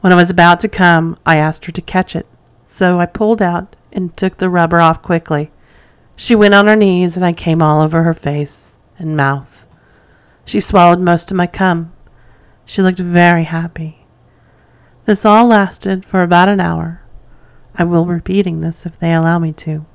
When 0.00 0.12
I 0.12 0.16
was 0.16 0.28
about 0.30 0.58
to 0.60 0.68
come, 0.68 1.16
I 1.24 1.36
asked 1.36 1.66
her 1.66 1.72
to 1.72 1.80
catch 1.80 2.16
it, 2.16 2.26
so 2.64 2.98
I 2.98 3.06
pulled 3.06 3.40
out 3.40 3.76
and 3.92 4.16
took 4.16 4.38
the 4.38 4.50
rubber 4.50 4.80
off 4.80 5.02
quickly. 5.02 5.52
She 6.16 6.34
went 6.34 6.54
on 6.54 6.66
her 6.66 6.74
knees, 6.74 7.14
and 7.14 7.24
I 7.24 7.32
came 7.32 7.62
all 7.62 7.80
over 7.80 8.02
her 8.02 8.14
face 8.14 8.76
and 8.98 9.16
mouth. 9.16 9.66
She 10.44 10.60
swallowed 10.60 11.00
most 11.00 11.30
of 11.30 11.36
my 11.36 11.46
cum. 11.46 11.92
She 12.64 12.82
looked 12.82 12.98
very 12.98 13.44
happy. 13.44 14.06
This 15.04 15.24
all 15.24 15.46
lasted 15.46 16.04
for 16.04 16.22
about 16.22 16.48
an 16.48 16.58
hour. 16.58 17.02
I 17.76 17.84
will 17.84 18.04
be 18.04 18.12
repeating 18.12 18.60
this 18.60 18.84
if 18.84 18.98
they 18.98 19.14
allow 19.14 19.38
me 19.38 19.52
to. 19.52 19.86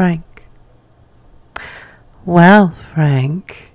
Frank. 0.00 0.46
Well, 2.24 2.70
Frank, 2.70 3.74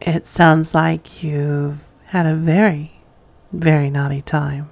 it 0.00 0.26
sounds 0.26 0.74
like 0.74 1.22
you've 1.22 1.86
had 2.06 2.26
a 2.26 2.34
very, 2.34 3.04
very 3.52 3.88
naughty 3.88 4.22
time. 4.22 4.70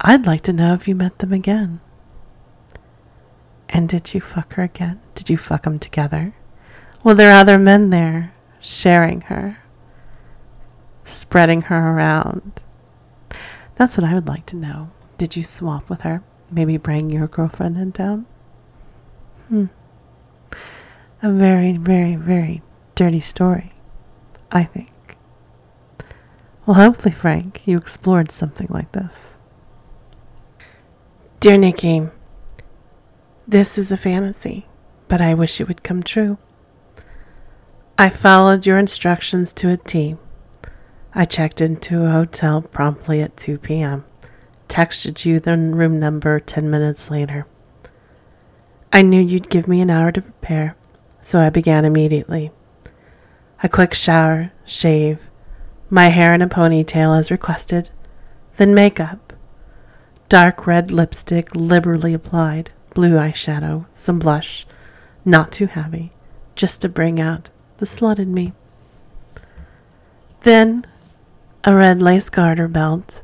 I'd 0.00 0.26
like 0.26 0.40
to 0.40 0.52
know 0.52 0.74
if 0.74 0.88
you 0.88 0.96
met 0.96 1.20
them 1.20 1.32
again. 1.32 1.80
And 3.68 3.88
did 3.88 4.14
you 4.14 4.20
fuck 4.20 4.54
her 4.54 4.64
again? 4.64 4.98
Did 5.14 5.30
you 5.30 5.36
fuck 5.36 5.62
them 5.62 5.78
together? 5.78 6.34
Were 7.04 7.14
there 7.14 7.30
other 7.30 7.56
men 7.56 7.90
there 7.90 8.34
sharing 8.58 9.20
her, 9.30 9.58
spreading 11.04 11.62
her 11.62 11.92
around? 11.92 12.62
That's 13.76 13.96
what 13.96 14.08
I 14.08 14.14
would 14.14 14.26
like 14.26 14.46
to 14.46 14.56
know. 14.56 14.90
Did 15.18 15.36
you 15.36 15.44
swap 15.44 15.88
with 15.88 16.00
her? 16.00 16.24
Maybe 16.50 16.78
bring 16.78 17.10
your 17.10 17.28
girlfriend 17.28 17.76
in 17.76 17.92
town? 17.92 18.26
Hmm 19.48 19.66
a 21.22 21.32
very, 21.32 21.76
very, 21.76 22.14
very 22.16 22.62
dirty 22.94 23.20
story, 23.20 23.72
I 24.52 24.64
think. 24.64 25.16
Well, 26.64 26.74
hopefully, 26.74 27.12
Frank, 27.12 27.66
you 27.66 27.76
explored 27.76 28.30
something 28.30 28.68
like 28.70 28.92
this. 28.92 29.38
Dear 31.40 31.56
Nikky, 31.56 32.10
this 33.46 33.78
is 33.78 33.90
a 33.90 33.96
fantasy, 33.96 34.66
but 35.08 35.20
I 35.20 35.34
wish 35.34 35.60
it 35.60 35.68
would 35.68 35.82
come 35.82 36.02
true. 36.02 36.38
I 37.96 38.10
followed 38.10 38.66
your 38.66 38.78
instructions 38.78 39.52
to 39.54 39.70
a 39.70 39.76
T. 39.76 40.16
I 41.14 41.24
checked 41.24 41.60
into 41.60 42.04
a 42.04 42.10
hotel 42.10 42.62
promptly 42.62 43.22
at 43.22 43.36
2 43.36 43.58
p.m., 43.58 44.04
texted 44.68 45.24
you 45.24 45.40
the 45.40 45.56
room 45.56 45.98
number 45.98 46.38
10 46.38 46.70
minutes 46.70 47.10
later. 47.10 47.46
I 48.92 49.02
knew 49.02 49.20
you'd 49.20 49.50
give 49.50 49.68
me 49.68 49.80
an 49.80 49.90
hour 49.90 50.12
to 50.12 50.22
prepare, 50.22 50.76
so 51.22 51.38
I 51.38 51.50
began 51.50 51.84
immediately. 51.84 52.50
A 53.62 53.68
quick 53.68 53.92
shower, 53.94 54.52
shave, 54.64 55.28
my 55.90 56.08
hair 56.08 56.34
in 56.34 56.42
a 56.42 56.48
ponytail 56.48 57.18
as 57.18 57.30
requested, 57.30 57.90
then 58.56 58.74
makeup. 58.74 59.32
Dark 60.28 60.66
red 60.66 60.90
lipstick 60.90 61.54
liberally 61.54 62.14
applied, 62.14 62.70
blue 62.94 63.12
eyeshadow, 63.12 63.86
some 63.92 64.18
blush, 64.18 64.66
not 65.24 65.52
too 65.52 65.66
heavy, 65.66 66.12
just 66.54 66.80
to 66.82 66.88
bring 66.88 67.20
out 67.20 67.50
the 67.78 67.86
slut 67.86 68.18
in 68.18 68.34
me. 68.34 68.52
Then 70.42 70.86
a 71.64 71.74
red 71.74 72.00
lace 72.00 72.28
garter 72.28 72.68
belt, 72.68 73.22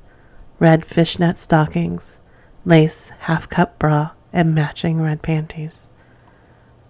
red 0.58 0.84
fishnet 0.84 1.38
stockings, 1.38 2.20
lace 2.64 3.10
half 3.20 3.48
cup 3.48 3.78
bra, 3.78 4.10
and 4.34 4.54
matching 4.54 5.00
red 5.00 5.22
panties 5.22 5.88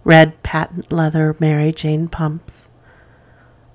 red 0.05 0.41
patent 0.43 0.91
leather 0.91 1.35
Mary 1.39 1.73
Jane 1.73 2.07
pumps. 2.07 2.69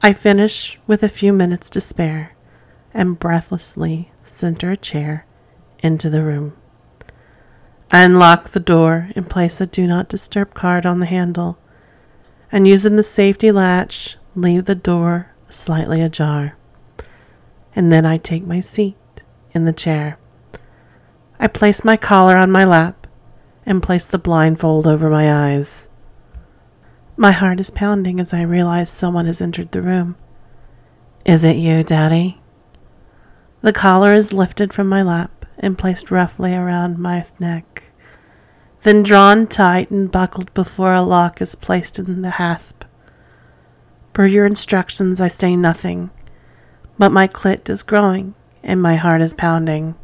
I 0.01 0.15
finish 0.15 0.79
with 0.87 1.03
a 1.03 1.09
few 1.11 1.33
minutes 1.33 1.69
to 1.71 1.81
spare 1.81 2.35
and 2.95 3.19
breathlessly 3.19 4.13
center 4.25 4.71
a 4.71 4.77
chair 4.77 5.27
into 5.81 6.09
the 6.09 6.23
room. 6.23 6.57
I 7.91 8.05
unlock 8.05 8.51
the 8.51 8.61
door 8.61 9.11
and 9.17 9.29
place 9.29 9.61
a 9.61 9.67
do 9.67 9.87
not 9.87 10.09
disturb 10.09 10.55
card 10.55 10.87
on 10.87 11.01
the 11.01 11.07
handle, 11.07 11.59
and 12.53 12.67
using 12.67 12.95
the 12.95 13.03
safety 13.03 13.51
latch, 13.51 14.17
leave 14.37 14.67
the 14.67 14.77
door 14.77 15.33
slightly 15.49 16.01
ajar. 16.01 16.57
And 17.75 17.91
then 17.91 18.07
I 18.07 18.17
take 18.17 18.47
my 18.47 18.61
seat 18.61 18.97
in 19.51 19.65
the 19.65 19.73
chair. 19.73 20.19
I 21.41 21.49
place 21.49 21.85
my 21.85 21.97
collar 21.97 22.37
on 22.37 22.53
my 22.53 22.65
lap 22.65 23.00
and 23.67 23.83
place 23.83 24.07
the 24.07 24.19
blindfold 24.19 24.87
over 24.87 25.11
my 25.11 25.53
eyes. 25.53 25.89
My 27.17 27.33
heart 27.33 27.61
is 27.61 27.71
pounding 27.71 28.19
as 28.19 28.33
I 28.33 28.43
realize 28.43 28.91
someone 28.91 29.27
has 29.27 29.41
entered 29.41 29.73
the 29.73 29.83
room. 29.83 30.17
Is 31.25 31.45
it 31.45 31.57
you, 31.57 31.83
Daddy? 31.83 32.41
The 33.63 33.75
collar 33.75 34.15
is 34.15 34.33
lifted 34.33 34.73
from 34.73 34.89
my 34.89 35.03
lap 35.03 35.45
and 35.59 35.79
placed 35.79 36.11
roughly 36.11 36.55
around 36.55 36.99
my 36.99 37.27
neck, 37.39 37.93
then 38.83 39.03
drawn 39.03 39.47
tight 39.47 39.91
and 39.91 40.11
buckled 40.11 40.53
before 40.55 40.95
a 40.95 41.03
lock 41.03 41.43
is 41.43 41.55
placed 41.55 41.99
in 41.99 42.23
the 42.23 42.31
hasp. 42.31 42.85
Per 44.15 44.27
your 44.27 44.47
instructions, 44.47 45.21
I 45.21 45.29
say 45.29 45.55
nothing, 45.57 46.11
but 46.99 47.13
my 47.13 47.29
clit 47.29 47.69
is 47.69 47.83
growing 47.83 48.35
and 48.63 48.81
my 48.81 48.97
heart 48.97 49.21
is 49.21 49.35
pounding. 49.35 49.95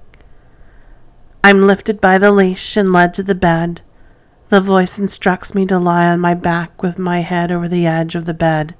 I'm 1.46 1.64
lifted 1.64 2.00
by 2.00 2.18
the 2.18 2.32
leash 2.32 2.76
and 2.76 2.92
led 2.92 3.14
to 3.14 3.22
the 3.22 3.32
bed. 3.32 3.80
The 4.48 4.60
voice 4.60 4.98
instructs 4.98 5.54
me 5.54 5.64
to 5.66 5.78
lie 5.78 6.08
on 6.08 6.18
my 6.18 6.34
back 6.34 6.82
with 6.82 6.98
my 6.98 7.20
head 7.20 7.52
over 7.52 7.68
the 7.68 7.86
edge 7.86 8.16
of 8.16 8.24
the 8.24 8.34
bed. 8.34 8.74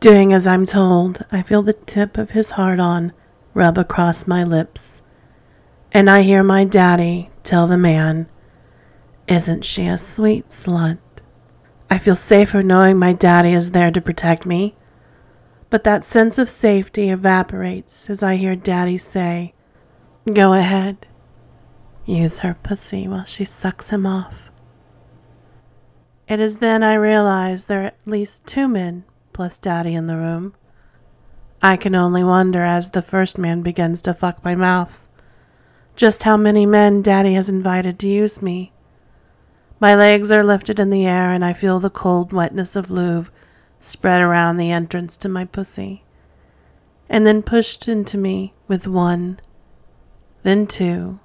Doing 0.00 0.32
as 0.32 0.46
I'm 0.46 0.64
told, 0.64 1.26
I 1.30 1.42
feel 1.42 1.60
the 1.62 1.74
tip 1.74 2.16
of 2.16 2.30
his 2.30 2.52
hard 2.52 2.80
on 2.80 3.12
rub 3.52 3.76
across 3.76 4.26
my 4.26 4.42
lips, 4.42 5.02
and 5.92 6.08
I 6.08 6.22
hear 6.22 6.42
my 6.42 6.64
daddy 6.64 7.28
tell 7.42 7.66
the 7.66 7.76
man, 7.76 8.26
Isn't 9.28 9.62
she 9.62 9.88
a 9.88 9.98
sweet 9.98 10.48
slut? 10.48 10.96
I 11.90 11.98
feel 11.98 12.16
safer 12.16 12.62
knowing 12.62 12.98
my 12.98 13.12
daddy 13.12 13.52
is 13.52 13.72
there 13.72 13.90
to 13.90 14.00
protect 14.00 14.46
me, 14.46 14.74
but 15.68 15.84
that 15.84 16.02
sense 16.02 16.38
of 16.38 16.48
safety 16.48 17.10
evaporates 17.10 18.08
as 18.08 18.22
I 18.22 18.36
hear 18.36 18.56
daddy 18.56 18.96
say, 18.96 19.52
Go 20.26 20.52
ahead, 20.52 21.06
use 22.04 22.40
her 22.40 22.56
pussy 22.62 23.08
while 23.08 23.24
she 23.24 23.44
sucks 23.44 23.90
him 23.90 24.06
off. 24.06 24.50
It 26.28 26.40
is 26.40 26.58
then 26.58 26.82
I 26.82 26.94
realize 26.94 27.64
there 27.64 27.82
are 27.82 27.86
at 27.86 27.98
least 28.06 28.46
two 28.46 28.68
men 28.68 29.04
plus 29.32 29.58
Daddy 29.58 29.94
in 29.94 30.06
the 30.06 30.16
room. 30.16 30.54
I 31.62 31.76
can 31.76 31.94
only 31.94 32.22
wonder 32.22 32.62
as 32.62 32.90
the 32.90 33.02
first 33.02 33.38
man 33.38 33.62
begins 33.62 34.02
to 34.02 34.14
fuck 34.14 34.44
my 34.44 34.54
mouth 34.54 35.06
just 36.00 36.22
how 36.22 36.34
many 36.34 36.64
men 36.64 37.02
Daddy 37.02 37.34
has 37.34 37.50
invited 37.50 37.98
to 37.98 38.08
use 38.08 38.40
me. 38.40 38.72
My 39.80 39.94
legs 39.94 40.30
are 40.30 40.42
lifted 40.42 40.80
in 40.80 40.88
the 40.88 41.04
air 41.04 41.30
and 41.30 41.44
I 41.44 41.52
feel 41.52 41.78
the 41.78 41.90
cold 41.90 42.32
wetness 42.32 42.74
of 42.74 42.90
lube 42.90 43.30
spread 43.80 44.22
around 44.22 44.56
the 44.56 44.70
entrance 44.70 45.18
to 45.18 45.28
my 45.28 45.44
pussy, 45.44 46.04
and 47.10 47.26
then 47.26 47.42
pushed 47.42 47.86
into 47.86 48.16
me 48.16 48.54
with 48.66 48.86
one, 48.86 49.40
then 50.42 50.66
two, 50.66 51.18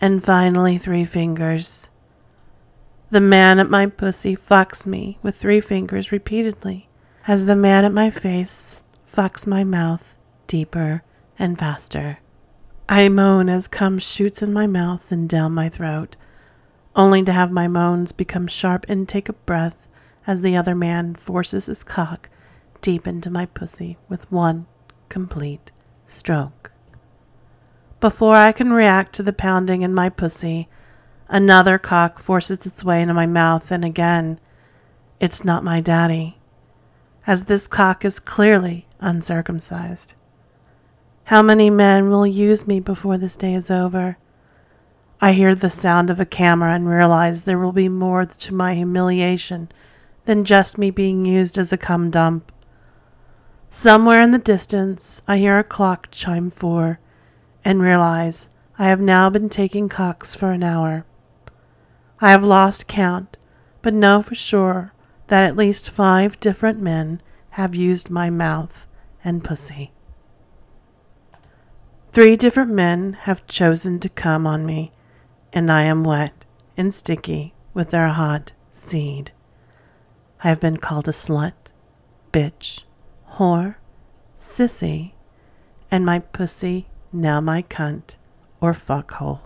and 0.00 0.24
finally 0.24 0.78
three 0.78 1.04
fingers. 1.04 1.90
The 3.10 3.20
man 3.20 3.58
at 3.58 3.68
my 3.68 3.86
pussy 3.86 4.36
fucks 4.36 4.86
me 4.86 5.18
with 5.22 5.36
three 5.36 5.60
fingers 5.60 6.12
repeatedly 6.12 6.88
as 7.26 7.44
the 7.44 7.56
man 7.56 7.84
at 7.84 7.92
my 7.92 8.10
face 8.10 8.82
fucks 9.12 9.46
my 9.46 9.64
mouth 9.64 10.14
deeper 10.46 11.02
and 11.38 11.58
faster. 11.58 12.18
I 12.88 13.08
moan 13.08 13.48
as 13.48 13.68
cum 13.68 13.98
shoots 13.98 14.42
in 14.42 14.52
my 14.52 14.66
mouth 14.66 15.12
and 15.12 15.28
down 15.28 15.52
my 15.52 15.68
throat, 15.68 16.16
only 16.96 17.22
to 17.24 17.32
have 17.32 17.50
my 17.50 17.68
moans 17.68 18.12
become 18.12 18.46
sharp 18.46 18.88
intake 18.88 19.28
of 19.28 19.46
breath 19.46 19.86
as 20.26 20.42
the 20.42 20.56
other 20.56 20.74
man 20.74 21.14
forces 21.14 21.66
his 21.66 21.82
cock 21.82 22.28
deep 22.80 23.06
into 23.06 23.30
my 23.30 23.46
pussy 23.46 23.96
with 24.08 24.30
one 24.32 24.66
complete 25.08 25.70
stroke. 26.06 26.69
Before 28.00 28.34
I 28.34 28.52
can 28.52 28.72
react 28.72 29.14
to 29.14 29.22
the 29.22 29.32
pounding 29.32 29.82
in 29.82 29.94
my 29.94 30.08
pussy, 30.08 30.68
another 31.28 31.78
cock 31.78 32.18
forces 32.18 32.66
its 32.66 32.82
way 32.82 33.02
into 33.02 33.14
my 33.14 33.26
mouth, 33.26 33.70
and 33.70 33.84
again, 33.84 34.40
it's 35.20 35.44
not 35.44 35.62
my 35.62 35.80
daddy 35.80 36.40
as 37.26 37.44
this 37.44 37.68
cock 37.68 38.04
is 38.04 38.18
clearly 38.18 38.86
uncircumcised. 39.00 40.14
How 41.24 41.42
many 41.42 41.70
men 41.70 42.10
will 42.10 42.26
use 42.26 42.66
me 42.66 42.80
before 42.80 43.18
this 43.18 43.36
day 43.36 43.54
is 43.54 43.70
over? 43.70 44.16
I 45.20 45.32
hear 45.32 45.54
the 45.54 45.70
sound 45.70 46.08
of 46.08 46.18
a 46.18 46.24
camera 46.24 46.74
and 46.74 46.88
realize 46.88 47.42
there 47.42 47.58
will 47.58 47.72
be 47.72 47.88
more 47.88 48.24
to 48.24 48.54
my 48.54 48.74
humiliation 48.74 49.70
than 50.24 50.44
just 50.44 50.78
me 50.78 50.90
being 50.90 51.24
used 51.26 51.58
as 51.58 51.72
a 51.72 51.78
cum 51.78 52.10
dump. 52.10 52.50
Somewhere 53.68 54.22
in 54.22 54.30
the 54.30 54.38
distance, 54.38 55.22
I 55.28 55.38
hear 55.38 55.58
a 55.58 55.64
clock 55.64 56.08
chime 56.10 56.50
four 56.50 56.98
and 57.64 57.82
realize 57.82 58.48
I 58.78 58.88
have 58.88 59.00
now 59.00 59.30
been 59.30 59.48
taking 59.48 59.88
cocks 59.88 60.34
for 60.34 60.52
an 60.52 60.62
hour. 60.62 61.04
I 62.20 62.30
have 62.30 62.44
lost 62.44 62.88
count, 62.88 63.36
but 63.82 63.94
know 63.94 64.22
for 64.22 64.34
sure 64.34 64.92
that 65.28 65.44
at 65.44 65.56
least 65.56 65.88
five 65.88 66.40
different 66.40 66.80
men 66.80 67.22
have 67.50 67.74
used 67.74 68.10
my 68.10 68.30
mouth 68.30 68.86
and 69.24 69.44
pussy. 69.44 69.92
Three 72.12 72.36
different 72.36 72.72
men 72.72 73.12
have 73.12 73.46
chosen 73.46 74.00
to 74.00 74.08
come 74.08 74.46
on 74.46 74.66
me, 74.66 74.92
and 75.52 75.70
I 75.70 75.82
am 75.82 76.02
wet 76.02 76.44
and 76.76 76.92
sticky 76.92 77.54
with 77.72 77.90
their 77.90 78.08
hot 78.08 78.52
seed. 78.72 79.30
I 80.42 80.48
have 80.48 80.60
been 80.60 80.78
called 80.78 81.06
a 81.06 81.12
slut, 81.12 81.52
bitch, 82.32 82.82
whore, 83.34 83.76
sissy, 84.38 85.12
and 85.90 86.04
my 86.04 86.18
pussy 86.18 86.89
now 87.12 87.40
my 87.40 87.62
cunt 87.62 88.16
or 88.60 88.72
fuckhole. 88.72 89.40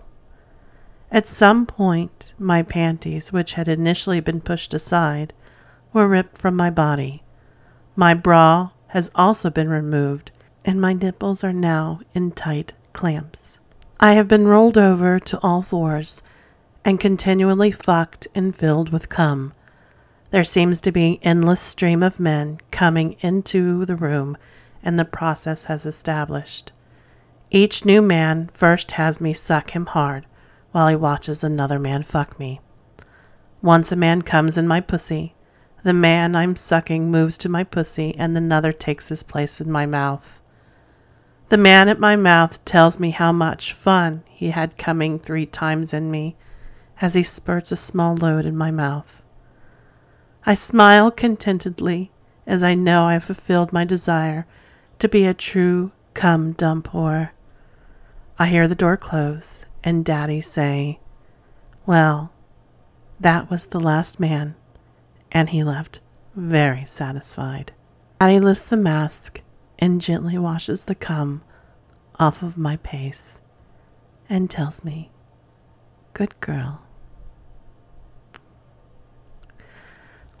At 1.11 1.27
some 1.27 1.65
point, 1.65 2.33
my 2.37 2.61
panties, 2.63 3.31
which 3.31 3.53
had 3.53 3.67
initially 3.67 4.19
been 4.19 4.41
pushed 4.41 4.73
aside, 4.73 5.33
were 5.93 6.07
ripped 6.07 6.37
from 6.37 6.55
my 6.55 6.69
body. 6.69 7.23
My 7.95 8.13
bra 8.13 8.71
has 8.87 9.11
also 9.15 9.49
been 9.49 9.69
removed, 9.69 10.31
and 10.65 10.81
my 10.81 10.93
nipples 10.93 11.43
are 11.43 11.53
now 11.53 12.01
in 12.13 12.31
tight 12.31 12.73
clamps. 12.91 13.59
I 13.99 14.13
have 14.13 14.27
been 14.27 14.47
rolled 14.47 14.77
over 14.77 15.19
to 15.19 15.39
all 15.41 15.61
fours 15.61 16.21
and 16.83 16.99
continually 16.99 17.71
fucked 17.71 18.27
and 18.35 18.55
filled 18.55 18.91
with 18.91 19.09
cum. 19.09 19.53
There 20.31 20.43
seems 20.43 20.81
to 20.81 20.91
be 20.91 21.07
an 21.07 21.19
endless 21.21 21.61
stream 21.61 22.03
of 22.03 22.19
men 22.19 22.59
coming 22.71 23.13
into 23.21 23.85
the 23.85 23.95
room, 23.95 24.37
and 24.83 24.99
the 24.99 25.05
process 25.05 25.65
has 25.65 25.85
established. 25.85 26.73
Each 27.55 27.85
new 27.85 28.01
man 28.01 28.49
first 28.51 28.91
has 28.99 29.21
me 29.21 29.31
suck 29.31 29.71
him 29.71 29.85
hard 29.85 30.25
while 30.73 30.89
he 30.89 30.95
watches 30.97 31.41
another 31.41 31.79
man 31.79 32.03
fuck 32.03 32.37
me. 32.37 32.59
Once 33.61 33.93
a 33.93 33.95
man 33.95 34.23
comes 34.23 34.57
in 34.57 34.67
my 34.67 34.81
pussy, 34.81 35.35
the 35.81 35.93
man 35.93 36.35
I'm 36.35 36.57
sucking 36.57 37.09
moves 37.09 37.37
to 37.37 37.47
my 37.47 37.63
pussy, 37.63 38.13
and 38.17 38.35
another 38.35 38.73
takes 38.73 39.07
his 39.07 39.23
place 39.23 39.61
in 39.61 39.71
my 39.71 39.85
mouth. 39.85 40.41
The 41.47 41.57
man 41.57 41.87
at 41.87 41.97
my 41.97 42.17
mouth 42.17 42.59
tells 42.65 42.99
me 42.99 43.11
how 43.11 43.31
much 43.31 43.71
fun 43.71 44.23
he 44.27 44.49
had 44.49 44.77
coming 44.77 45.17
three 45.17 45.45
times 45.45 45.93
in 45.93 46.11
me 46.11 46.35
as 46.99 47.13
he 47.13 47.23
spurts 47.23 47.71
a 47.71 47.77
small 47.77 48.17
load 48.17 48.45
in 48.45 48.57
my 48.57 48.69
mouth. 48.69 49.23
I 50.45 50.55
smile 50.55 51.09
contentedly 51.09 52.11
as 52.45 52.63
I 52.63 52.75
know 52.75 53.05
I 53.05 53.13
have 53.13 53.23
fulfilled 53.23 53.71
my 53.71 53.85
desire 53.85 54.45
to 54.99 55.07
be 55.07 55.25
a 55.25 55.33
true 55.33 55.93
cum 56.13 56.51
dump 56.51 56.89
whore. 56.89 57.29
I 58.37 58.47
hear 58.47 58.67
the 58.67 58.75
door 58.75 58.97
close 58.97 59.65
and 59.81 60.03
Daddy 60.03 60.41
say, 60.41 60.99
Well, 61.85 62.33
that 63.17 63.49
was 63.49 63.67
the 63.67 63.79
last 63.79 64.19
man 64.19 64.55
and 65.31 65.49
he 65.49 65.63
left 65.63 66.01
very 66.35 66.83
satisfied. 66.83 67.71
Daddy 68.19 68.41
lifts 68.41 68.65
the 68.65 68.75
mask 68.75 69.41
and 69.79 70.01
gently 70.01 70.37
washes 70.37 70.83
the 70.83 70.95
cum 70.95 71.43
off 72.19 72.43
of 72.43 72.57
my 72.57 72.75
pace 72.77 73.41
and 74.27 74.49
tells 74.49 74.83
me, 74.83 75.11
Good 76.13 76.37
girl. 76.41 76.81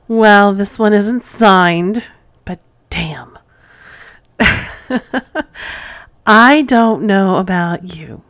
Well, 0.07 0.53
this 0.53 0.77
one 0.77 0.91
isn't 0.93 1.23
signed, 1.23 2.11
but 2.43 2.61
damn. 2.89 3.39
I 6.25 6.63
don't 6.63 7.03
know 7.03 7.35
about 7.35 7.95
you. 7.95 8.23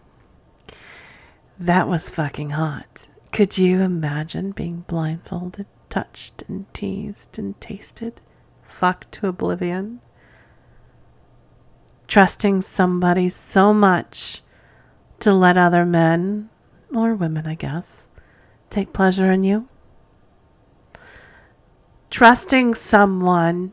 That 1.58 1.88
was 1.88 2.10
fucking 2.10 2.52
hot. 2.52 3.08
Could 3.32 3.58
you 3.58 3.82
imagine 3.82 4.52
being 4.52 4.84
blindfolded? 4.88 5.66
touched 5.96 6.44
and 6.50 6.66
teased 6.74 7.40
and 7.40 7.58
tasted, 7.62 8.20
fucked 8.64 9.14
to 9.14 9.28
oblivion. 9.28 10.02
Trusting 12.06 12.62
somebody 12.64 13.30
so 13.30 13.74
much 13.74 14.42
to 15.20 15.32
let 15.32 15.56
other 15.56 15.86
men 15.86 16.50
or 16.94 17.16
women, 17.16 17.48
I 17.48 17.56
guess, 17.56 18.10
take 18.70 18.92
pleasure 18.92 19.32
in 19.32 19.46
you. 19.46 19.70
Trusting 22.10 22.76
someone 22.76 23.72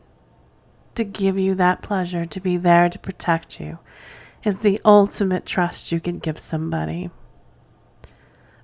to 0.95 1.03
give 1.03 1.37
you 1.37 1.55
that 1.55 1.81
pleasure, 1.81 2.25
to 2.25 2.39
be 2.39 2.55
there 2.55 2.87
to 2.87 2.97
protect 2.97 3.59
you, 3.59 3.79
is 4.43 4.61
the 4.61 4.79
ultimate 4.83 5.45
trust 5.45 5.91
you 5.91 5.99
can 5.99 6.19
give 6.19 6.37
somebody. 6.37 7.09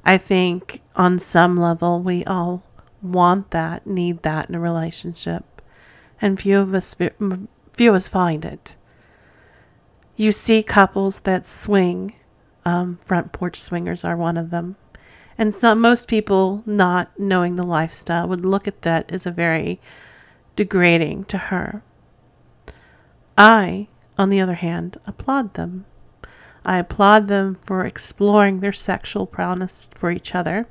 I 0.04 0.18
think 0.18 0.82
on 0.96 1.20
some 1.20 1.58
level 1.58 2.02
we 2.02 2.24
all 2.26 2.64
want 3.02 3.52
that, 3.52 3.88
need 3.88 4.24
that 4.24 4.50
in 4.50 4.56
a 4.56 4.60
relationship, 4.60 5.62
and 6.22 6.40
few 6.40 6.60
of 6.60 6.74
us 6.74 6.96
few 7.74 7.90
of 7.90 7.96
us 7.96 8.08
find 8.10 8.44
it. 8.44 8.76
You 10.16 10.32
see 10.32 10.64
couples 10.64 11.22
that 11.22 11.46
swing, 11.46 12.16
um, 12.66 12.98
front 12.98 13.32
porch 13.32 13.56
swingers 13.56 14.04
are 14.04 14.18
one 14.18 14.36
of 14.36 14.50
them, 14.50 14.76
and 15.38 15.56
some 15.56 15.80
most 15.80 16.10
people 16.10 16.62
not 16.66 17.18
knowing 17.18 17.56
the 17.56 17.64
lifestyle 17.64 18.28
would 18.28 18.46
look 18.46 18.68
at 18.68 18.82
that 18.82 19.12
as 19.12 19.26
a 19.26 19.32
very 19.32 19.80
degrading 20.58 21.24
to 21.26 21.38
her. 21.38 21.82
I, 23.38 23.88
on 24.20 24.30
the 24.30 24.42
other 24.42 24.56
hand, 24.56 24.98
applaud 25.08 25.54
them. 25.54 25.86
I 26.66 26.78
applaud 26.78 27.30
them 27.30 27.56
for 27.56 27.86
exploring 27.86 28.60
their 28.60 28.74
sexual 28.74 29.26
prowess 29.26 29.90
for 29.96 30.12
each 30.12 30.36
other. 30.36 30.68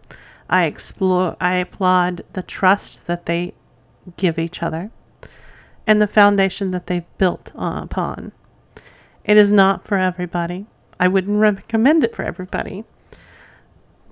I 0.51 0.65
explore 0.65 1.35
I 1.41 1.55
applaud 1.55 2.25
the 2.35 2.43
trust 2.43 3.07
that 3.07 3.25
they 3.25 3.55
give 4.19 4.39
each 4.39 4.63
other 4.63 4.91
and 5.87 6.01
the 6.01 6.07
foundation 6.07 6.71
that 6.73 6.87
they've 6.87 7.17
built 7.17 7.53
uh, 7.57 7.81
upon. 7.83 8.33
It 9.25 9.39
is 9.39 9.51
not 9.51 9.85
for 9.85 9.97
everybody. 9.97 10.67
I 11.01 11.09
wouldn't 11.09 11.41
recommend 11.41 12.05
it 12.05 12.15
for 12.15 12.25
everybody. 12.25 12.85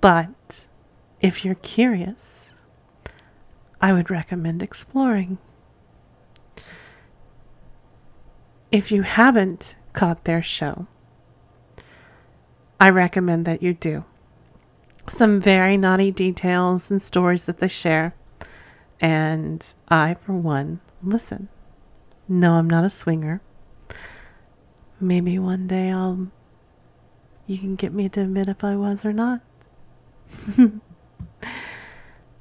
But 0.00 0.66
if 1.20 1.44
you're 1.44 1.56
curious, 1.56 2.54
I 3.82 3.92
would 3.92 4.10
recommend 4.10 4.62
exploring. 4.62 5.36
If 8.72 8.90
you 8.90 9.02
haven't 9.02 9.76
caught 9.92 10.24
their 10.24 10.42
show, 10.42 10.86
I 12.80 12.90
recommend 12.90 13.46
that 13.46 13.62
you 13.62 13.74
do. 13.74 14.04
Some 15.08 15.40
very 15.40 15.76
naughty 15.76 16.10
details 16.10 16.90
and 16.90 17.00
stories 17.00 17.44
that 17.44 17.58
they 17.58 17.68
share. 17.68 18.14
And 19.00 19.64
I, 19.88 20.14
for 20.14 20.32
one, 20.32 20.80
listen. 21.02 21.48
No, 22.28 22.54
I'm 22.54 22.68
not 22.68 22.84
a 22.84 22.90
swinger. 22.90 23.40
Maybe 25.00 25.38
one 25.38 25.66
day 25.66 25.90
I'll. 25.90 26.28
You 27.46 27.58
can 27.58 27.76
get 27.76 27.92
me 27.92 28.08
to 28.08 28.22
admit 28.22 28.48
if 28.48 28.64
I 28.64 28.74
was 28.74 29.04
or 29.04 29.12
not. 29.12 29.40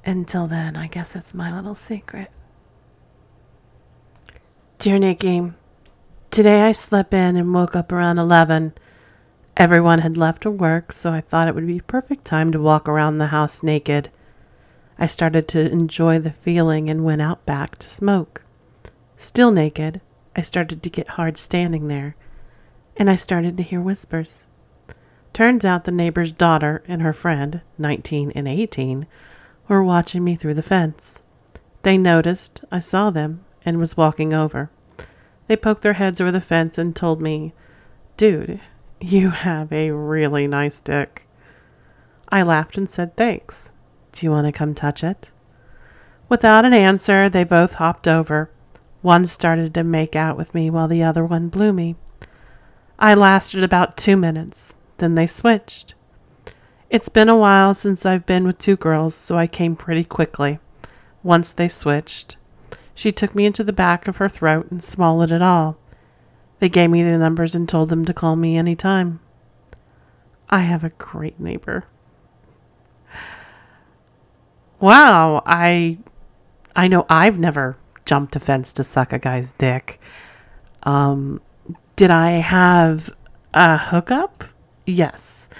Until 0.04 0.46
then, 0.48 0.76
I 0.76 0.88
guess 0.88 1.14
it's 1.14 1.34
my 1.34 1.54
little 1.54 1.74
secret. 1.76 2.30
Dear 4.78 4.98
Nikky, 4.98 5.54
today 6.36 6.60
I 6.60 6.72
slept 6.72 7.14
in 7.14 7.34
and 7.34 7.54
woke 7.54 7.74
up 7.74 7.90
around 7.90 8.18
11. 8.18 8.74
Everyone 9.56 10.00
had 10.00 10.18
left 10.18 10.42
to 10.42 10.50
work, 10.50 10.92
so 10.92 11.10
I 11.10 11.22
thought 11.22 11.48
it 11.48 11.54
would 11.54 11.66
be 11.66 11.80
perfect 11.80 12.26
time 12.26 12.52
to 12.52 12.60
walk 12.60 12.86
around 12.86 13.16
the 13.16 13.28
house 13.28 13.62
naked. 13.62 14.10
I 14.98 15.06
started 15.06 15.48
to 15.48 15.72
enjoy 15.72 16.18
the 16.18 16.30
feeling 16.30 16.90
and 16.90 17.06
went 17.06 17.22
out 17.22 17.46
back 17.46 17.78
to 17.78 17.88
smoke. 17.88 18.44
Still 19.16 19.50
naked, 19.50 20.02
I 20.36 20.42
started 20.42 20.82
to 20.82 20.90
get 20.90 21.08
hard 21.08 21.38
standing 21.38 21.88
there, 21.88 22.16
and 22.98 23.08
I 23.08 23.16
started 23.16 23.56
to 23.56 23.62
hear 23.62 23.80
whispers. 23.80 24.46
Turns 25.32 25.64
out 25.64 25.84
the 25.84 25.90
neighbor's 25.90 26.32
daughter 26.32 26.82
and 26.86 27.00
her 27.00 27.14
friend, 27.14 27.62
19 27.78 28.32
and 28.32 28.46
18, 28.46 29.06
were 29.68 29.82
watching 29.82 30.22
me 30.22 30.36
through 30.36 30.52
the 30.52 30.62
fence. 30.62 31.22
They 31.80 31.96
noticed 31.96 32.62
I 32.70 32.80
saw 32.80 33.08
them 33.08 33.42
and 33.64 33.78
was 33.78 33.96
walking 33.96 34.34
over. 34.34 34.70
They 35.46 35.56
poked 35.56 35.82
their 35.82 35.94
heads 35.94 36.20
over 36.20 36.32
the 36.32 36.40
fence 36.40 36.78
and 36.78 36.94
told 36.94 37.22
me, 37.22 37.52
Dude, 38.16 38.60
you 39.00 39.30
have 39.30 39.72
a 39.72 39.90
really 39.90 40.46
nice 40.46 40.80
dick. 40.80 41.26
I 42.28 42.42
laughed 42.42 42.76
and 42.76 42.90
said, 42.90 43.16
Thanks. 43.16 43.72
Do 44.12 44.26
you 44.26 44.30
want 44.30 44.46
to 44.46 44.52
come 44.52 44.74
touch 44.74 45.04
it? 45.04 45.30
Without 46.28 46.64
an 46.64 46.72
answer, 46.72 47.28
they 47.28 47.44
both 47.44 47.74
hopped 47.74 48.08
over. 48.08 48.50
One 49.02 49.26
started 49.26 49.74
to 49.74 49.84
make 49.84 50.16
out 50.16 50.36
with 50.36 50.54
me 50.54 50.70
while 50.70 50.88
the 50.88 51.02
other 51.02 51.24
one 51.24 51.48
blew 51.48 51.72
me. 51.72 51.96
I 52.98 53.14
lasted 53.14 53.62
about 53.62 53.96
two 53.96 54.16
minutes, 54.16 54.74
then 54.96 55.14
they 55.14 55.26
switched. 55.26 55.94
It's 56.88 57.08
been 57.08 57.28
a 57.28 57.36
while 57.36 57.74
since 57.74 58.06
I've 58.06 58.26
been 58.26 58.46
with 58.46 58.58
two 58.58 58.76
girls, 58.76 59.14
so 59.14 59.36
I 59.36 59.46
came 59.46 59.76
pretty 59.76 60.02
quickly. 60.02 60.58
Once 61.22 61.52
they 61.52 61.68
switched, 61.68 62.36
she 62.96 63.12
took 63.12 63.34
me 63.34 63.44
into 63.44 63.62
the 63.62 63.74
back 63.74 64.08
of 64.08 64.16
her 64.16 64.28
throat 64.28 64.68
and 64.70 64.82
swallowed 64.82 65.30
it 65.30 65.42
all. 65.42 65.76
They 66.58 66.70
gave 66.70 66.90
me 66.90 67.02
the 67.02 67.18
numbers 67.18 67.54
and 67.54 67.68
told 67.68 67.90
them 67.90 68.06
to 68.06 68.14
call 68.14 68.34
me 68.34 68.56
any 68.56 68.74
time. 68.74 69.20
I 70.48 70.60
have 70.60 70.82
a 70.82 70.88
great 70.88 71.38
neighbor. 71.38 71.84
Wow, 74.80 75.42
I 75.44 75.98
I 76.74 76.88
know 76.88 77.04
I've 77.10 77.38
never 77.38 77.76
jumped 78.06 78.34
a 78.34 78.40
fence 78.40 78.72
to 78.74 78.84
suck 78.84 79.12
a 79.12 79.18
guy's 79.18 79.52
dick. 79.52 80.00
Um, 80.82 81.42
did 81.96 82.10
I 82.10 82.30
have 82.32 83.14
a 83.52 83.76
hookup? 83.76 84.44
Yes. 84.86 85.50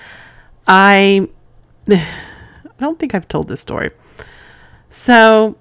I 0.66 1.28
I 1.88 2.02
don't 2.80 2.98
think 2.98 3.14
I've 3.14 3.28
told 3.28 3.48
this 3.48 3.60
story. 3.60 3.90
So 4.88 5.58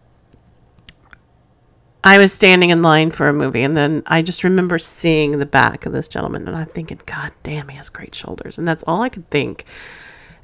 I 2.06 2.20
was 2.20 2.32
standing 2.32 2.70
in 2.70 2.84
line 2.84 3.10
for 3.10 3.28
a 3.28 3.34
movie, 3.34 3.64
and 3.64 3.76
then 3.76 4.04
I 4.06 4.22
just 4.22 4.44
remember 4.44 4.78
seeing 4.78 5.40
the 5.40 5.46
back 5.48 5.88
of 5.88 5.92
this 5.92 6.08
gentleman, 6.08 6.48
and 6.48 6.56
I'm 6.56 6.68
thinking, 6.68 7.02
God 7.08 7.32
damn, 7.42 7.68
he 7.68 7.78
has 7.78 7.90
great 7.90 8.14
shoulders. 8.14 8.60
And 8.60 8.68
that's 8.68 8.84
all 8.86 9.02
I 9.02 9.10
could 9.10 9.28
think. 9.32 9.66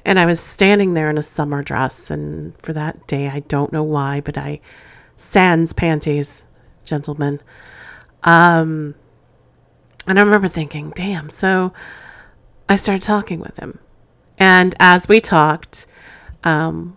And 0.04 0.18
I 0.18 0.26
was 0.26 0.40
standing 0.40 0.94
there 0.94 1.08
in 1.08 1.18
a 1.18 1.22
summer 1.22 1.62
dress, 1.62 2.10
and 2.10 2.58
for 2.60 2.72
that 2.72 3.06
day, 3.06 3.28
I 3.28 3.40
don't 3.40 3.72
know 3.72 3.84
why, 3.84 4.20
but 4.20 4.36
I 4.36 4.60
sans 5.16 5.72
panties, 5.72 6.42
gentlemen. 6.84 7.40
Um, 8.24 8.96
and 10.08 10.18
I 10.18 10.22
remember 10.22 10.48
thinking, 10.48 10.92
damn. 10.96 11.28
So 11.28 11.72
I 12.68 12.74
started 12.74 13.02
talking 13.02 13.38
with 13.38 13.56
him. 13.58 13.78
And 14.36 14.74
as 14.80 15.06
we 15.06 15.20
talked, 15.20 15.86
um, 16.42 16.96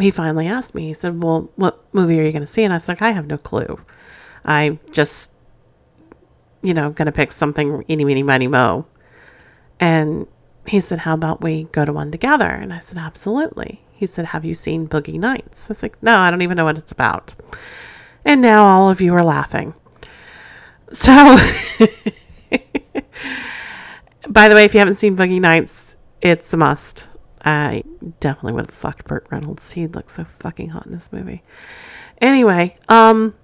he 0.00 0.10
finally 0.10 0.48
asked 0.48 0.74
me, 0.74 0.88
he 0.88 0.94
said, 0.94 1.22
Well, 1.22 1.50
what 1.54 1.84
movie 1.94 2.18
are 2.18 2.24
you 2.24 2.32
going 2.32 2.42
to 2.42 2.46
see? 2.48 2.64
And 2.64 2.72
I 2.72 2.76
was 2.76 2.88
like, 2.88 3.02
I 3.02 3.12
have 3.12 3.28
no 3.28 3.38
clue. 3.38 3.78
I 4.44 4.78
just, 4.90 5.32
you 6.62 6.74
know, 6.74 6.90
going 6.90 7.06
to 7.06 7.12
pick 7.12 7.32
something 7.32 7.84
eeny, 7.88 8.04
meeny, 8.04 8.22
miny, 8.22 8.46
mo. 8.46 8.86
And 9.78 10.26
he 10.66 10.80
said, 10.80 11.00
How 11.00 11.14
about 11.14 11.42
we 11.42 11.64
go 11.64 11.84
to 11.84 11.92
one 11.92 12.10
together? 12.10 12.48
And 12.48 12.72
I 12.72 12.78
said, 12.78 12.98
Absolutely. 12.98 13.82
He 13.92 14.06
said, 14.06 14.26
Have 14.26 14.44
you 14.44 14.54
seen 14.54 14.88
Boogie 14.88 15.18
Nights? 15.18 15.68
I 15.68 15.70
was 15.70 15.82
like, 15.82 16.02
No, 16.02 16.16
I 16.18 16.30
don't 16.30 16.42
even 16.42 16.56
know 16.56 16.64
what 16.64 16.78
it's 16.78 16.92
about. 16.92 17.34
And 18.24 18.40
now 18.40 18.64
all 18.64 18.90
of 18.90 19.00
you 19.00 19.14
are 19.14 19.24
laughing. 19.24 19.74
So, 20.92 21.12
by 24.28 24.48
the 24.48 24.54
way, 24.54 24.64
if 24.64 24.74
you 24.74 24.80
haven't 24.80 24.96
seen 24.96 25.16
Boogie 25.16 25.40
Nights, 25.40 25.96
it's 26.20 26.52
a 26.52 26.56
must. 26.56 27.08
I 27.42 27.84
definitely 28.20 28.52
would 28.54 28.66
have 28.66 28.74
fucked 28.74 29.06
Burt 29.06 29.26
Reynolds. 29.30 29.72
He 29.72 29.86
looks 29.86 30.14
so 30.14 30.24
fucking 30.24 30.70
hot 30.70 30.86
in 30.86 30.92
this 30.92 31.12
movie. 31.12 31.42
Anyway, 32.20 32.76
um, 32.88 33.34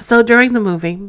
so 0.00 0.22
during 0.22 0.52
the 0.52 0.60
movie, 0.60 1.00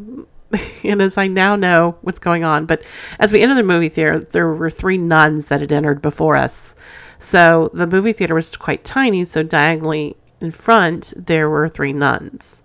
and 0.83 1.01
as 1.01 1.17
I 1.17 1.27
now 1.27 1.55
know 1.55 1.97
what's 2.01 2.19
going 2.19 2.43
on, 2.43 2.65
but 2.65 2.83
as 3.19 3.31
we 3.31 3.41
entered 3.41 3.55
the 3.55 3.63
movie 3.63 3.89
theater, 3.89 4.19
there 4.19 4.53
were 4.53 4.69
three 4.69 4.97
nuns 4.97 5.47
that 5.47 5.61
had 5.61 5.71
entered 5.71 6.01
before 6.01 6.35
us. 6.35 6.75
So 7.19 7.69
the 7.73 7.87
movie 7.87 8.13
theater 8.13 8.35
was 8.35 8.55
quite 8.55 8.83
tiny, 8.83 9.25
so 9.25 9.43
diagonally 9.43 10.15
in 10.41 10.51
front, 10.51 11.13
there 11.17 11.49
were 11.49 11.67
three 11.67 11.93
nuns. 11.93 12.61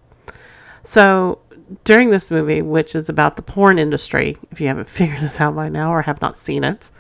So 0.85 1.41
during 1.83 2.11
this 2.11 2.31
movie, 2.31 2.63
which 2.63 2.95
is 2.95 3.09
about 3.09 3.37
the 3.37 3.43
porn 3.43 3.79
industry, 3.79 4.37
if 4.51 4.61
you 4.61 4.69
haven't 4.69 4.89
figured 4.89 5.21
this 5.21 5.41
out 5.41 5.57
by 5.57 5.69
now 5.69 5.93
or 5.93 6.03
have 6.03 6.21
not 6.21 6.39
seen 6.39 6.65
it, 6.65 6.91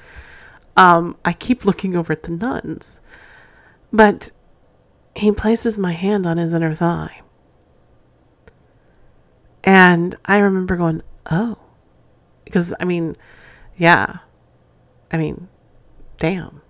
um, 0.77 1.17
I 1.25 1.33
keep 1.33 1.65
looking 1.65 1.97
over 1.97 2.13
at 2.13 2.25
the 2.25 2.33
nuns. 2.33 3.01
But 3.93 4.33
he 5.15 5.31
places 5.31 5.79
my 5.79 5.93
hand 5.93 6.27
on 6.27 6.37
his 6.37 6.53
inner 6.53 6.75
thigh. 6.75 7.21
And 9.64 10.14
I 10.27 10.38
remember 10.38 10.77
going, 10.77 11.03
oh. 11.31 11.59
Because, 12.44 12.74
I 12.79 12.85
mean, 12.85 13.14
yeah. 13.77 14.18
I 15.11 15.16
mean, 15.16 15.48
damn. 16.18 16.61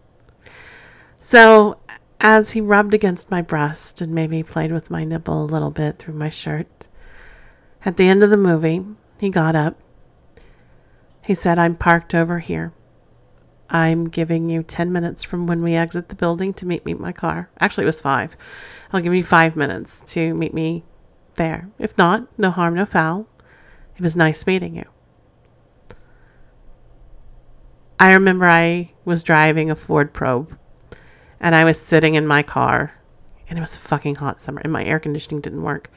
So, 1.21 1.79
as 2.21 2.53
he 2.53 2.61
rubbed 2.61 2.95
against 2.95 3.31
my 3.31 3.43
breast 3.43 4.01
and 4.01 4.15
maybe 4.15 4.43
played 4.43 4.73
with 4.73 4.91
my 4.91 5.05
nipple 5.05 5.43
a 5.43 5.45
little 5.45 5.73
bit 5.73 5.99
through 5.99 6.15
my 6.15 6.31
shirt, 6.31 6.87
at 7.85 7.97
the 7.97 8.09
end 8.09 8.23
of 8.23 8.31
the 8.31 8.37
movie, 8.37 8.85
he 9.19 9.29
got 9.29 9.57
up. 9.57 9.77
He 11.27 11.35
said, 11.35 11.59
I'm 11.59 11.75
parked 11.75 12.15
over 12.15 12.39
here. 12.39 12.73
I'm 13.69 14.09
giving 14.09 14.49
you 14.49 14.63
10 14.63 14.93
minutes 14.93 15.25
from 15.25 15.47
when 15.47 15.63
we 15.63 15.75
exit 15.75 16.09
the 16.09 16.15
building 16.15 16.55
to 16.55 16.67
meet 16.67 16.85
me 16.85 16.93
in 16.93 17.01
my 17.01 17.13
car. 17.13 17.51
Actually, 17.59 17.85
it 17.85 17.87
was 17.87 18.01
five. 18.01 18.37
I'll 18.93 19.01
give 19.01 19.15
you 19.15 19.25
five 19.25 19.57
minutes 19.57 20.03
to 20.13 20.33
meet 20.35 20.55
me 20.55 20.85
there. 21.35 21.69
If 21.79 21.97
not, 21.99 22.27
no 22.39 22.51
harm, 22.51 22.75
no 22.75 22.85
foul. 22.85 23.27
It 23.97 24.03
was 24.03 24.17
nice 24.17 24.47
meeting 24.47 24.77
you. 24.77 24.85
I 27.99 28.13
remember 28.13 28.47
I 28.47 28.93
was 29.05 29.23
driving 29.23 29.71
a 29.71 29.77
Ford 29.77 30.13
Probe 30.13 30.59
and 31.41 31.55
I 31.55 31.65
was 31.65 31.81
sitting 31.81 32.15
in 32.15 32.27
my 32.27 32.43
car 32.43 32.93
and 33.49 33.59
it 33.59 33.61
was 33.61 33.77
fucking 33.77 34.17
hot 34.17 34.41
summer 34.41 34.61
and 34.63 34.73
my 34.73 34.85
air 34.85 34.99
conditioning 34.99 35.41
didn't 35.41 35.63
work. 35.63 35.91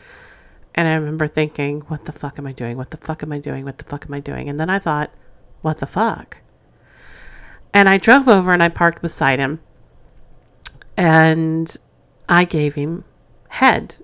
And 0.76 0.88
I 0.88 0.94
remember 0.94 1.28
thinking, 1.28 1.82
what 1.82 2.06
the 2.06 2.12
fuck 2.12 2.38
am 2.38 2.46
I 2.46 2.52
doing? 2.52 2.78
What 2.78 2.92
the 2.92 2.98
fuck 2.98 3.24
am 3.24 3.32
I 3.32 3.40
doing? 3.40 3.66
What 3.66 3.80
the 3.80 3.84
fuck 3.84 4.06
am 4.06 4.14
I 4.14 4.20
doing? 4.20 4.48
And 4.48 4.60
then 4.60 4.70
I 4.70 4.78
thought, 4.78 5.12
what 5.62 5.80
the 5.80 5.88
fuck? 5.88 6.42
And 7.74 7.90
I 7.90 7.98
drove 7.98 8.28
over 8.28 8.54
and 8.54 8.62
I 8.62 8.70
parked 8.70 9.02
beside 9.02 9.40
him 9.40 9.60
and 10.96 11.76
I 12.30 12.46
gave 12.46 12.76
him 12.76 13.04
head 13.50 13.96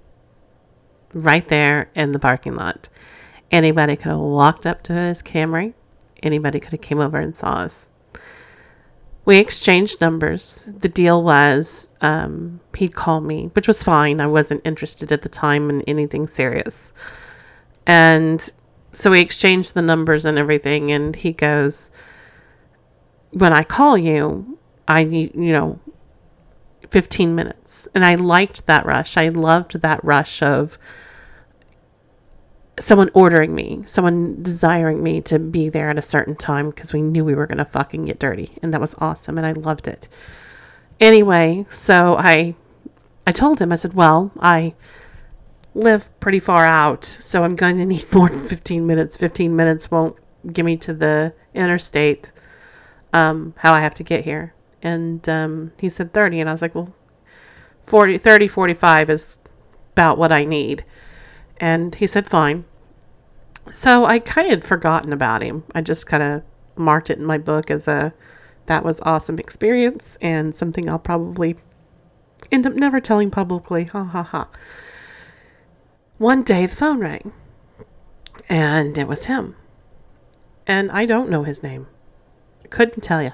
right 1.14 1.48
there 1.48 1.90
in 1.96 2.12
the 2.12 2.20
parking 2.20 2.56
lot. 2.56 2.90
Anybody 3.52 3.96
could 3.96 4.10
have 4.10 4.20
walked 4.20 4.66
up 4.66 4.82
to 4.84 4.94
his 4.94 5.22
Camry. 5.22 5.74
Anybody 6.22 6.60
could 6.60 6.72
have 6.72 6.82
came 6.82 7.00
over 7.00 7.20
and 7.20 7.36
saw 7.36 7.54
us. 7.58 7.90
We 9.26 9.38
exchanged 9.38 10.02
numbers. 10.02 10.68
The 10.80 10.90
deal 10.90 11.24
was 11.24 11.92
um, 12.02 12.60
he'd 12.76 12.96
call 12.96 13.22
me, 13.22 13.50
which 13.54 13.68
was 13.68 13.84
fine. 13.84 14.20
I 14.20 14.28
wasn't 14.28 14.66
interested 14.66 15.12
at 15.12 15.22
the 15.22 15.30
time 15.30 15.70
in 15.70 15.82
anything 15.84 16.28
serious. 16.28 16.92
And 17.86 18.48
so 18.92 19.12
we 19.12 19.22
exchanged 19.22 19.74
the 19.74 19.82
numbers 19.82 20.26
and 20.26 20.38
everything. 20.38 20.92
And 20.92 21.16
he 21.16 21.32
goes, 21.32 21.92
When 23.32 23.54
I 23.54 23.64
call 23.64 23.98
you, 23.98 24.58
I 24.88 25.06
need, 25.06 25.36
you 25.36 25.54
know, 25.54 25.80
15 26.90 27.36
minutes. 27.36 27.88
And 27.96 28.06
I 28.06 28.16
liked 28.16 28.66
that 28.66 28.86
rush. 28.86 29.18
I 29.18 29.30
loved 29.30 29.82
that 29.82 30.04
rush 30.04 30.42
of 30.42 30.78
someone 32.80 33.10
ordering 33.14 33.54
me, 33.54 33.84
someone 33.86 34.42
desiring 34.42 35.04
me 35.04 35.22
to 35.22 35.40
be 35.40 35.70
there 35.70 35.90
at 35.90 35.98
a 35.98 36.02
certain 36.02 36.36
time 36.36 36.70
because 36.70 36.94
we 36.94 37.02
knew 37.02 37.24
we 37.24 37.36
were 37.36 37.48
going 37.48 37.58
to 37.58 37.66
fucking 37.66 38.06
get 38.06 38.20
dirty. 38.20 38.52
And 38.62 38.74
that 38.74 38.82
was 38.82 38.96
awesome. 38.98 39.38
And 39.38 39.46
I 39.46 39.54
loved 39.54 39.88
it. 39.88 40.08
Anyway, 41.00 41.66
so 41.70 42.16
I, 42.18 42.56
I 43.28 43.32
told 43.32 43.60
him, 43.60 43.72
I 43.72 43.76
said, 43.76 43.94
well, 43.94 44.32
I 44.40 44.74
live 45.76 46.10
pretty 46.20 46.40
far 46.40 46.66
out, 46.66 47.04
so 47.04 47.44
I'm 47.44 47.56
going 47.56 47.78
to 47.80 47.86
need 47.86 48.12
more 48.14 48.30
than 48.30 48.40
15 48.40 48.86
minutes. 48.86 49.18
15 49.18 49.56
minutes 49.56 49.92
won't 49.92 50.16
get 50.52 50.66
me 50.66 50.78
to 50.78 50.94
the 50.94 51.34
interstate, 51.54 52.32
um, 53.14 53.54
how 53.58 53.74
I 53.74 53.82
have 53.82 53.96
to 53.96 54.04
get 54.04 54.24
here. 54.24 54.54
And 54.84 55.28
um, 55.28 55.72
he 55.80 55.90
said 55.90 56.14
30. 56.14 56.42
And 56.42 56.50
I 56.50 56.52
was 56.52 56.62
like, 56.62 56.76
well, 56.76 56.94
40, 57.86 58.20
30, 58.20 58.48
45 58.48 59.10
is 59.10 59.40
about 59.94 60.18
what 60.20 60.32
I 60.32 60.44
need. 60.46 60.86
And 61.58 61.96
he 61.96 62.06
said, 62.06 62.28
fine. 62.28 62.66
So 63.72 64.06
I 64.06 64.20
kind 64.20 64.48
of 64.48 64.52
had 64.52 64.66
forgotten 64.66 65.14
about 65.14 65.42
him. 65.42 65.64
I 65.74 65.82
just 65.82 66.06
kind 66.06 66.22
of 66.22 66.44
marked 66.76 67.10
it 67.10 67.18
in 67.18 67.26
my 67.26 67.38
book 67.38 67.72
as 67.72 67.88
a 67.88 68.14
that 68.66 68.84
was 68.84 69.02
awesome 69.02 69.40
experience 69.40 70.18
and 70.22 70.56
something 70.56 70.90
I'll 70.90 71.00
probably 71.00 71.58
end 72.52 72.66
up 72.66 72.74
never 72.74 73.00
telling 73.00 73.30
publicly. 73.30 73.86
Ha 73.86 74.04
ha 74.04 74.24
ha. 74.24 74.48
One 76.18 76.44
day 76.44 76.66
the 76.66 76.76
phone 76.76 77.00
rang 77.00 77.34
and 78.50 78.98
it 78.98 79.08
was 79.08 79.26
him. 79.26 79.56
And 80.66 80.92
I 80.92 81.06
don't 81.06 81.30
know 81.30 81.44
his 81.44 81.62
name. 81.62 81.88
Couldn't 82.70 83.02
tell 83.02 83.22
you. 83.22 83.32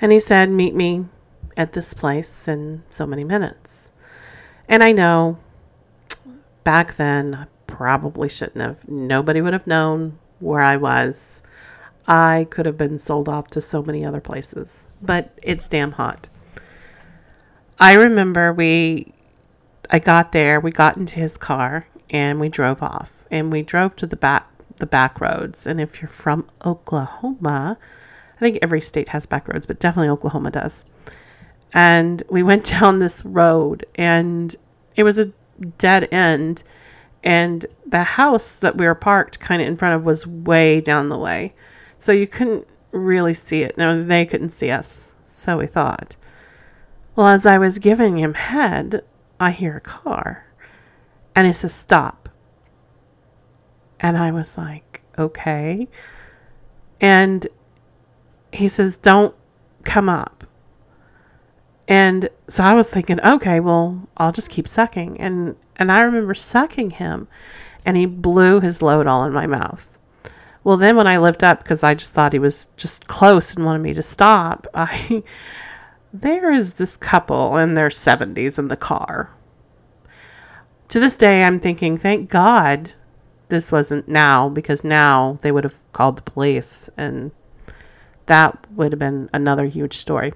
And 0.00 0.12
he 0.12 0.20
said, 0.20 0.50
Meet 0.50 0.74
me 0.74 1.06
at 1.56 1.72
this 1.72 1.94
place 1.94 2.48
in 2.48 2.82
so 2.90 3.06
many 3.06 3.24
minutes. 3.24 3.90
And 4.68 4.82
I 4.82 4.92
know 4.92 5.38
back 6.64 6.96
then, 6.96 7.34
I 7.34 7.46
probably 7.66 8.28
shouldn't 8.28 8.60
have. 8.60 8.88
Nobody 8.88 9.40
would 9.40 9.52
have 9.52 9.66
known 9.66 10.18
where 10.40 10.60
I 10.60 10.76
was. 10.76 11.42
I 12.06 12.46
could 12.50 12.66
have 12.66 12.76
been 12.76 12.98
sold 12.98 13.28
off 13.28 13.48
to 13.48 13.60
so 13.60 13.82
many 13.82 14.04
other 14.04 14.20
places, 14.20 14.86
but 15.00 15.38
it's 15.42 15.68
damn 15.68 15.92
hot. 15.92 16.28
I 17.78 17.94
remember 17.94 18.52
we, 18.52 19.14
I 19.90 19.98
got 19.98 20.32
there, 20.32 20.60
we 20.60 20.70
got 20.70 20.96
into 20.96 21.18
his 21.18 21.36
car 21.36 21.86
and 22.10 22.40
we 22.40 22.48
drove 22.48 22.82
off 22.82 23.26
and 23.30 23.50
we 23.50 23.62
drove 23.62 23.96
to 23.96 24.06
the 24.06 24.16
back, 24.16 24.48
the 24.76 24.86
back 24.86 25.20
roads. 25.20 25.66
And 25.66 25.80
if 25.80 26.00
you're 26.00 26.08
from 26.08 26.46
Oklahoma, 26.64 27.78
think 28.44 28.58
every 28.62 28.80
state 28.80 29.08
has 29.08 29.26
back 29.26 29.48
roads, 29.48 29.66
but 29.66 29.80
definitely 29.80 30.10
Oklahoma 30.10 30.50
does. 30.50 30.84
And 31.72 32.22
we 32.30 32.42
went 32.42 32.64
down 32.80 32.98
this 32.98 33.24
road 33.24 33.84
and 33.96 34.54
it 34.96 35.02
was 35.02 35.18
a 35.18 35.32
dead 35.78 36.08
end 36.12 36.62
and 37.22 37.64
the 37.86 38.02
house 38.02 38.58
that 38.58 38.76
we 38.76 38.84
were 38.84 38.94
parked 38.94 39.40
kind 39.40 39.62
of 39.62 39.66
in 39.66 39.76
front 39.76 39.94
of 39.94 40.04
was 40.04 40.26
way 40.26 40.80
down 40.80 41.08
the 41.08 41.18
way. 41.18 41.54
So 41.98 42.12
you 42.12 42.26
couldn't 42.26 42.66
really 42.92 43.34
see 43.34 43.62
it. 43.62 43.76
No 43.78 44.02
they 44.02 44.26
couldn't 44.26 44.50
see 44.50 44.70
us 44.70 45.14
so 45.24 45.58
we 45.58 45.66
thought. 45.66 46.16
Well 47.16 47.28
as 47.28 47.46
i 47.46 47.58
was 47.58 47.78
giving 47.78 48.18
him 48.18 48.34
head 48.34 49.02
i 49.40 49.50
hear 49.50 49.76
a 49.76 49.80
car 49.80 50.46
and 51.34 51.46
it 51.46 51.54
says 51.54 51.74
stop. 51.74 52.28
And 54.00 54.16
i 54.18 54.30
was 54.30 54.58
like 54.58 55.02
okay. 55.18 55.88
And 57.00 57.48
he 58.54 58.68
says 58.68 58.96
don't 58.96 59.34
come 59.84 60.08
up 60.08 60.44
and 61.86 62.30
so 62.48 62.64
I 62.64 62.74
was 62.74 62.88
thinking, 62.88 63.20
okay, 63.20 63.60
well, 63.60 64.08
I'll 64.16 64.32
just 64.32 64.50
keep 64.50 64.66
sucking. 64.66 65.20
And 65.20 65.56
and 65.76 65.90
I 65.90 66.00
remember 66.00 66.34
sucking 66.34 66.90
him 66.90 67.28
and 67.84 67.96
he 67.96 68.06
blew 68.06 68.60
his 68.60 68.80
load 68.80 69.06
all 69.06 69.24
in 69.24 69.32
my 69.32 69.46
mouth. 69.46 69.98
Well, 70.62 70.76
then 70.78 70.96
when 70.96 71.06
I 71.06 71.18
lived 71.18 71.44
up 71.44 71.62
because 71.62 71.82
I 71.82 71.94
just 71.94 72.14
thought 72.14 72.32
he 72.32 72.38
was 72.38 72.68
just 72.76 73.06
close 73.06 73.54
and 73.54 73.64
wanted 73.64 73.82
me 73.82 73.92
to 73.94 74.02
stop, 74.02 74.66
I 74.74 75.22
there 76.12 76.50
is 76.52 76.74
this 76.74 76.96
couple 76.96 77.56
in 77.58 77.74
their 77.74 77.88
70s 77.88 78.58
in 78.58 78.68
the 78.68 78.76
car. 78.76 79.30
To 80.88 81.00
this 81.00 81.16
day, 81.16 81.42
I'm 81.42 81.58
thinking, 81.58 81.98
thank 81.98 82.30
God 82.30 82.92
this 83.48 83.72
wasn't 83.72 84.08
now 84.08 84.48
because 84.48 84.84
now 84.84 85.38
they 85.42 85.50
would 85.50 85.64
have 85.64 85.80
called 85.92 86.16
the 86.16 86.22
police 86.22 86.88
and 86.96 87.32
that 88.26 88.66
would 88.72 88.92
have 88.92 88.98
been 88.98 89.28
another 89.32 89.66
huge 89.66 89.96
story. 89.96 90.32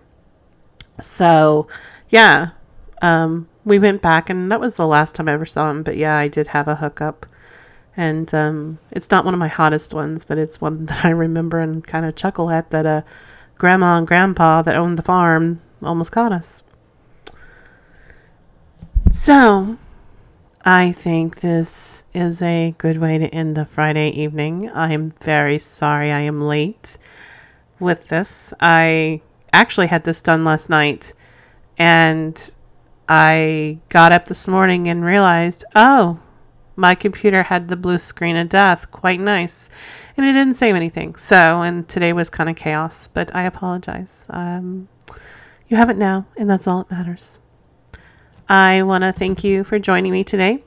So, 1.00 1.68
yeah, 2.08 2.50
um, 3.02 3.48
we 3.64 3.78
went 3.78 4.02
back, 4.02 4.30
and 4.30 4.50
that 4.50 4.60
was 4.60 4.74
the 4.74 4.86
last 4.86 5.14
time 5.14 5.28
I 5.28 5.32
ever 5.32 5.46
saw 5.46 5.70
him. 5.70 5.82
But 5.82 5.96
yeah, 5.96 6.16
I 6.16 6.28
did 6.28 6.48
have 6.48 6.68
a 6.68 6.76
hookup, 6.76 7.26
and 7.96 8.32
um, 8.34 8.78
it's 8.90 9.10
not 9.10 9.24
one 9.24 9.34
of 9.34 9.40
my 9.40 9.48
hottest 9.48 9.94
ones, 9.94 10.24
but 10.24 10.38
it's 10.38 10.60
one 10.60 10.84
that 10.86 11.04
I 11.04 11.10
remember 11.10 11.60
and 11.60 11.86
kind 11.86 12.04
of 12.04 12.16
chuckle 12.16 12.50
at. 12.50 12.70
That 12.70 12.86
uh, 12.86 13.02
grandma 13.56 13.98
and 13.98 14.06
grandpa 14.06 14.62
that 14.62 14.76
owned 14.76 14.98
the 14.98 15.02
farm 15.02 15.60
almost 15.82 16.12
caught 16.12 16.32
us. 16.32 16.62
So, 19.10 19.78
I 20.64 20.92
think 20.92 21.40
this 21.40 22.04
is 22.12 22.42
a 22.42 22.74
good 22.76 22.98
way 22.98 23.16
to 23.16 23.26
end 23.26 23.56
a 23.56 23.64
Friday 23.64 24.10
evening. 24.10 24.68
I 24.70 24.92
am 24.92 25.12
very 25.22 25.58
sorry 25.58 26.12
I 26.12 26.20
am 26.20 26.40
late 26.40 26.98
with 27.80 28.08
this. 28.08 28.52
I 28.60 29.20
actually 29.52 29.86
had 29.86 30.04
this 30.04 30.22
done 30.22 30.44
last 30.44 30.70
night 30.70 31.12
and 31.78 32.54
I 33.08 33.78
got 33.88 34.12
up 34.12 34.26
this 34.26 34.46
morning 34.46 34.88
and 34.88 35.04
realized, 35.04 35.64
oh, 35.74 36.20
my 36.76 36.94
computer 36.94 37.42
had 37.42 37.68
the 37.68 37.76
blue 37.76 37.98
screen 37.98 38.36
of 38.36 38.48
death. 38.48 38.90
Quite 38.90 39.20
nice. 39.20 39.70
And 40.16 40.26
it 40.26 40.32
didn't 40.32 40.54
save 40.54 40.74
anything. 40.74 41.16
So, 41.16 41.62
and 41.62 41.88
today 41.88 42.12
was 42.12 42.30
kind 42.30 42.50
of 42.50 42.56
chaos, 42.56 43.08
but 43.08 43.34
I 43.34 43.42
apologize. 43.44 44.26
Um, 44.30 44.88
you 45.68 45.76
have 45.76 45.90
it 45.90 45.96
now, 45.96 46.26
and 46.36 46.48
that's 46.48 46.66
all 46.66 46.84
that 46.84 46.90
matters. 46.90 47.40
I 48.48 48.82
want 48.82 49.02
to 49.02 49.12
thank 49.12 49.44
you 49.44 49.64
for 49.64 49.78
joining 49.78 50.12
me 50.12 50.24
today. 50.24 50.64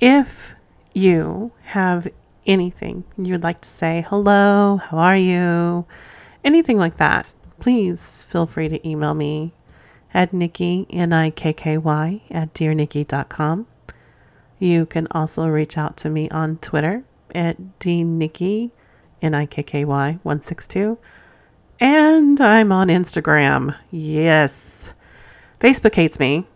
If 0.00 0.54
you 0.94 1.52
have 1.64 2.08
anything 2.46 3.04
you'd 3.18 3.42
like 3.42 3.60
to 3.60 3.68
say, 3.68 4.04
hello, 4.08 4.76
how 4.76 4.98
are 4.98 5.16
you, 5.16 5.86
anything 6.44 6.78
like 6.78 6.96
that, 6.96 7.34
please 7.58 8.24
feel 8.24 8.46
free 8.46 8.68
to 8.68 8.88
email 8.88 9.14
me 9.14 9.52
at 10.14 10.32
Nikky, 10.32 10.86
N-I-K-K-Y, 10.90 12.22
at 12.30 12.54
dearnikky.com. 12.54 13.66
You 14.58 14.86
can 14.86 15.06
also 15.10 15.46
reach 15.46 15.76
out 15.76 15.96
to 15.98 16.08
me 16.08 16.30
on 16.30 16.56
Twitter 16.58 17.04
at 17.34 17.56
dnikky, 17.78 18.70
N-I-K-K-Y, 19.20 20.18
162. 20.22 20.98
And 21.78 22.40
I'm 22.40 22.72
on 22.72 22.88
Instagram. 22.88 23.76
Yes. 23.90 24.94
Facebook 25.60 25.94
hates 25.94 26.18
me. 26.18 26.46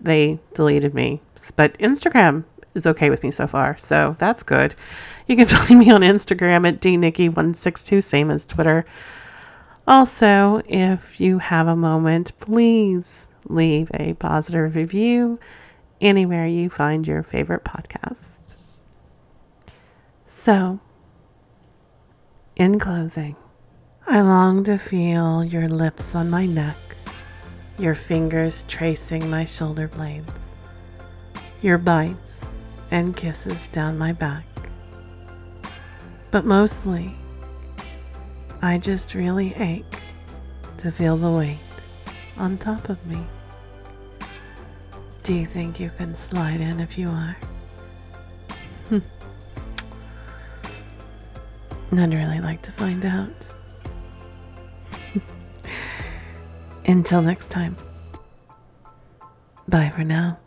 They 0.00 0.38
deleted 0.54 0.94
me. 0.94 1.20
But 1.56 1.76
Instagram 1.78 2.44
is 2.74 2.86
okay 2.86 3.10
with 3.10 3.24
me 3.24 3.32
so 3.32 3.48
far. 3.48 3.76
So 3.76 4.14
that's 4.18 4.44
good. 4.44 4.76
You 5.30 5.36
can 5.36 5.46
find 5.46 5.78
me 5.78 5.88
on 5.92 6.00
Instagram 6.00 6.66
at 6.66 6.80
dnikky162, 6.80 8.02
same 8.02 8.32
as 8.32 8.46
Twitter. 8.46 8.84
Also, 9.86 10.60
if 10.66 11.20
you 11.20 11.38
have 11.38 11.68
a 11.68 11.76
moment, 11.76 12.36
please 12.40 13.28
leave 13.44 13.92
a 13.94 14.14
positive 14.14 14.74
review 14.74 15.38
anywhere 16.00 16.48
you 16.48 16.68
find 16.68 17.06
your 17.06 17.22
favorite 17.22 17.62
podcast. 17.62 18.56
So, 20.26 20.80
in 22.56 22.80
closing, 22.80 23.36
I 24.08 24.22
long 24.22 24.64
to 24.64 24.78
feel 24.78 25.44
your 25.44 25.68
lips 25.68 26.16
on 26.16 26.28
my 26.28 26.46
neck, 26.46 26.76
your 27.78 27.94
fingers 27.94 28.64
tracing 28.64 29.30
my 29.30 29.44
shoulder 29.44 29.86
blades, 29.86 30.56
your 31.62 31.78
bites 31.78 32.44
and 32.90 33.16
kisses 33.16 33.68
down 33.68 33.96
my 33.96 34.12
back. 34.12 34.49
But 36.30 36.44
mostly, 36.44 37.14
I 38.62 38.78
just 38.78 39.14
really 39.14 39.52
ache 39.56 39.98
to 40.78 40.92
feel 40.92 41.16
the 41.16 41.30
weight 41.30 41.58
on 42.36 42.56
top 42.56 42.88
of 42.88 43.04
me. 43.06 43.24
Do 45.22 45.34
you 45.34 45.44
think 45.44 45.80
you 45.80 45.90
can 45.90 46.14
slide 46.14 46.60
in 46.60 46.80
if 46.80 46.96
you 46.96 47.08
are? 47.08 47.36
Hmm. 48.88 48.98
I'd 51.92 52.14
really 52.14 52.40
like 52.40 52.62
to 52.62 52.72
find 52.72 53.04
out. 53.04 53.52
Until 56.86 57.22
next 57.22 57.50
time. 57.50 57.76
Bye 59.68 59.88
for 59.88 60.04
now. 60.04 60.38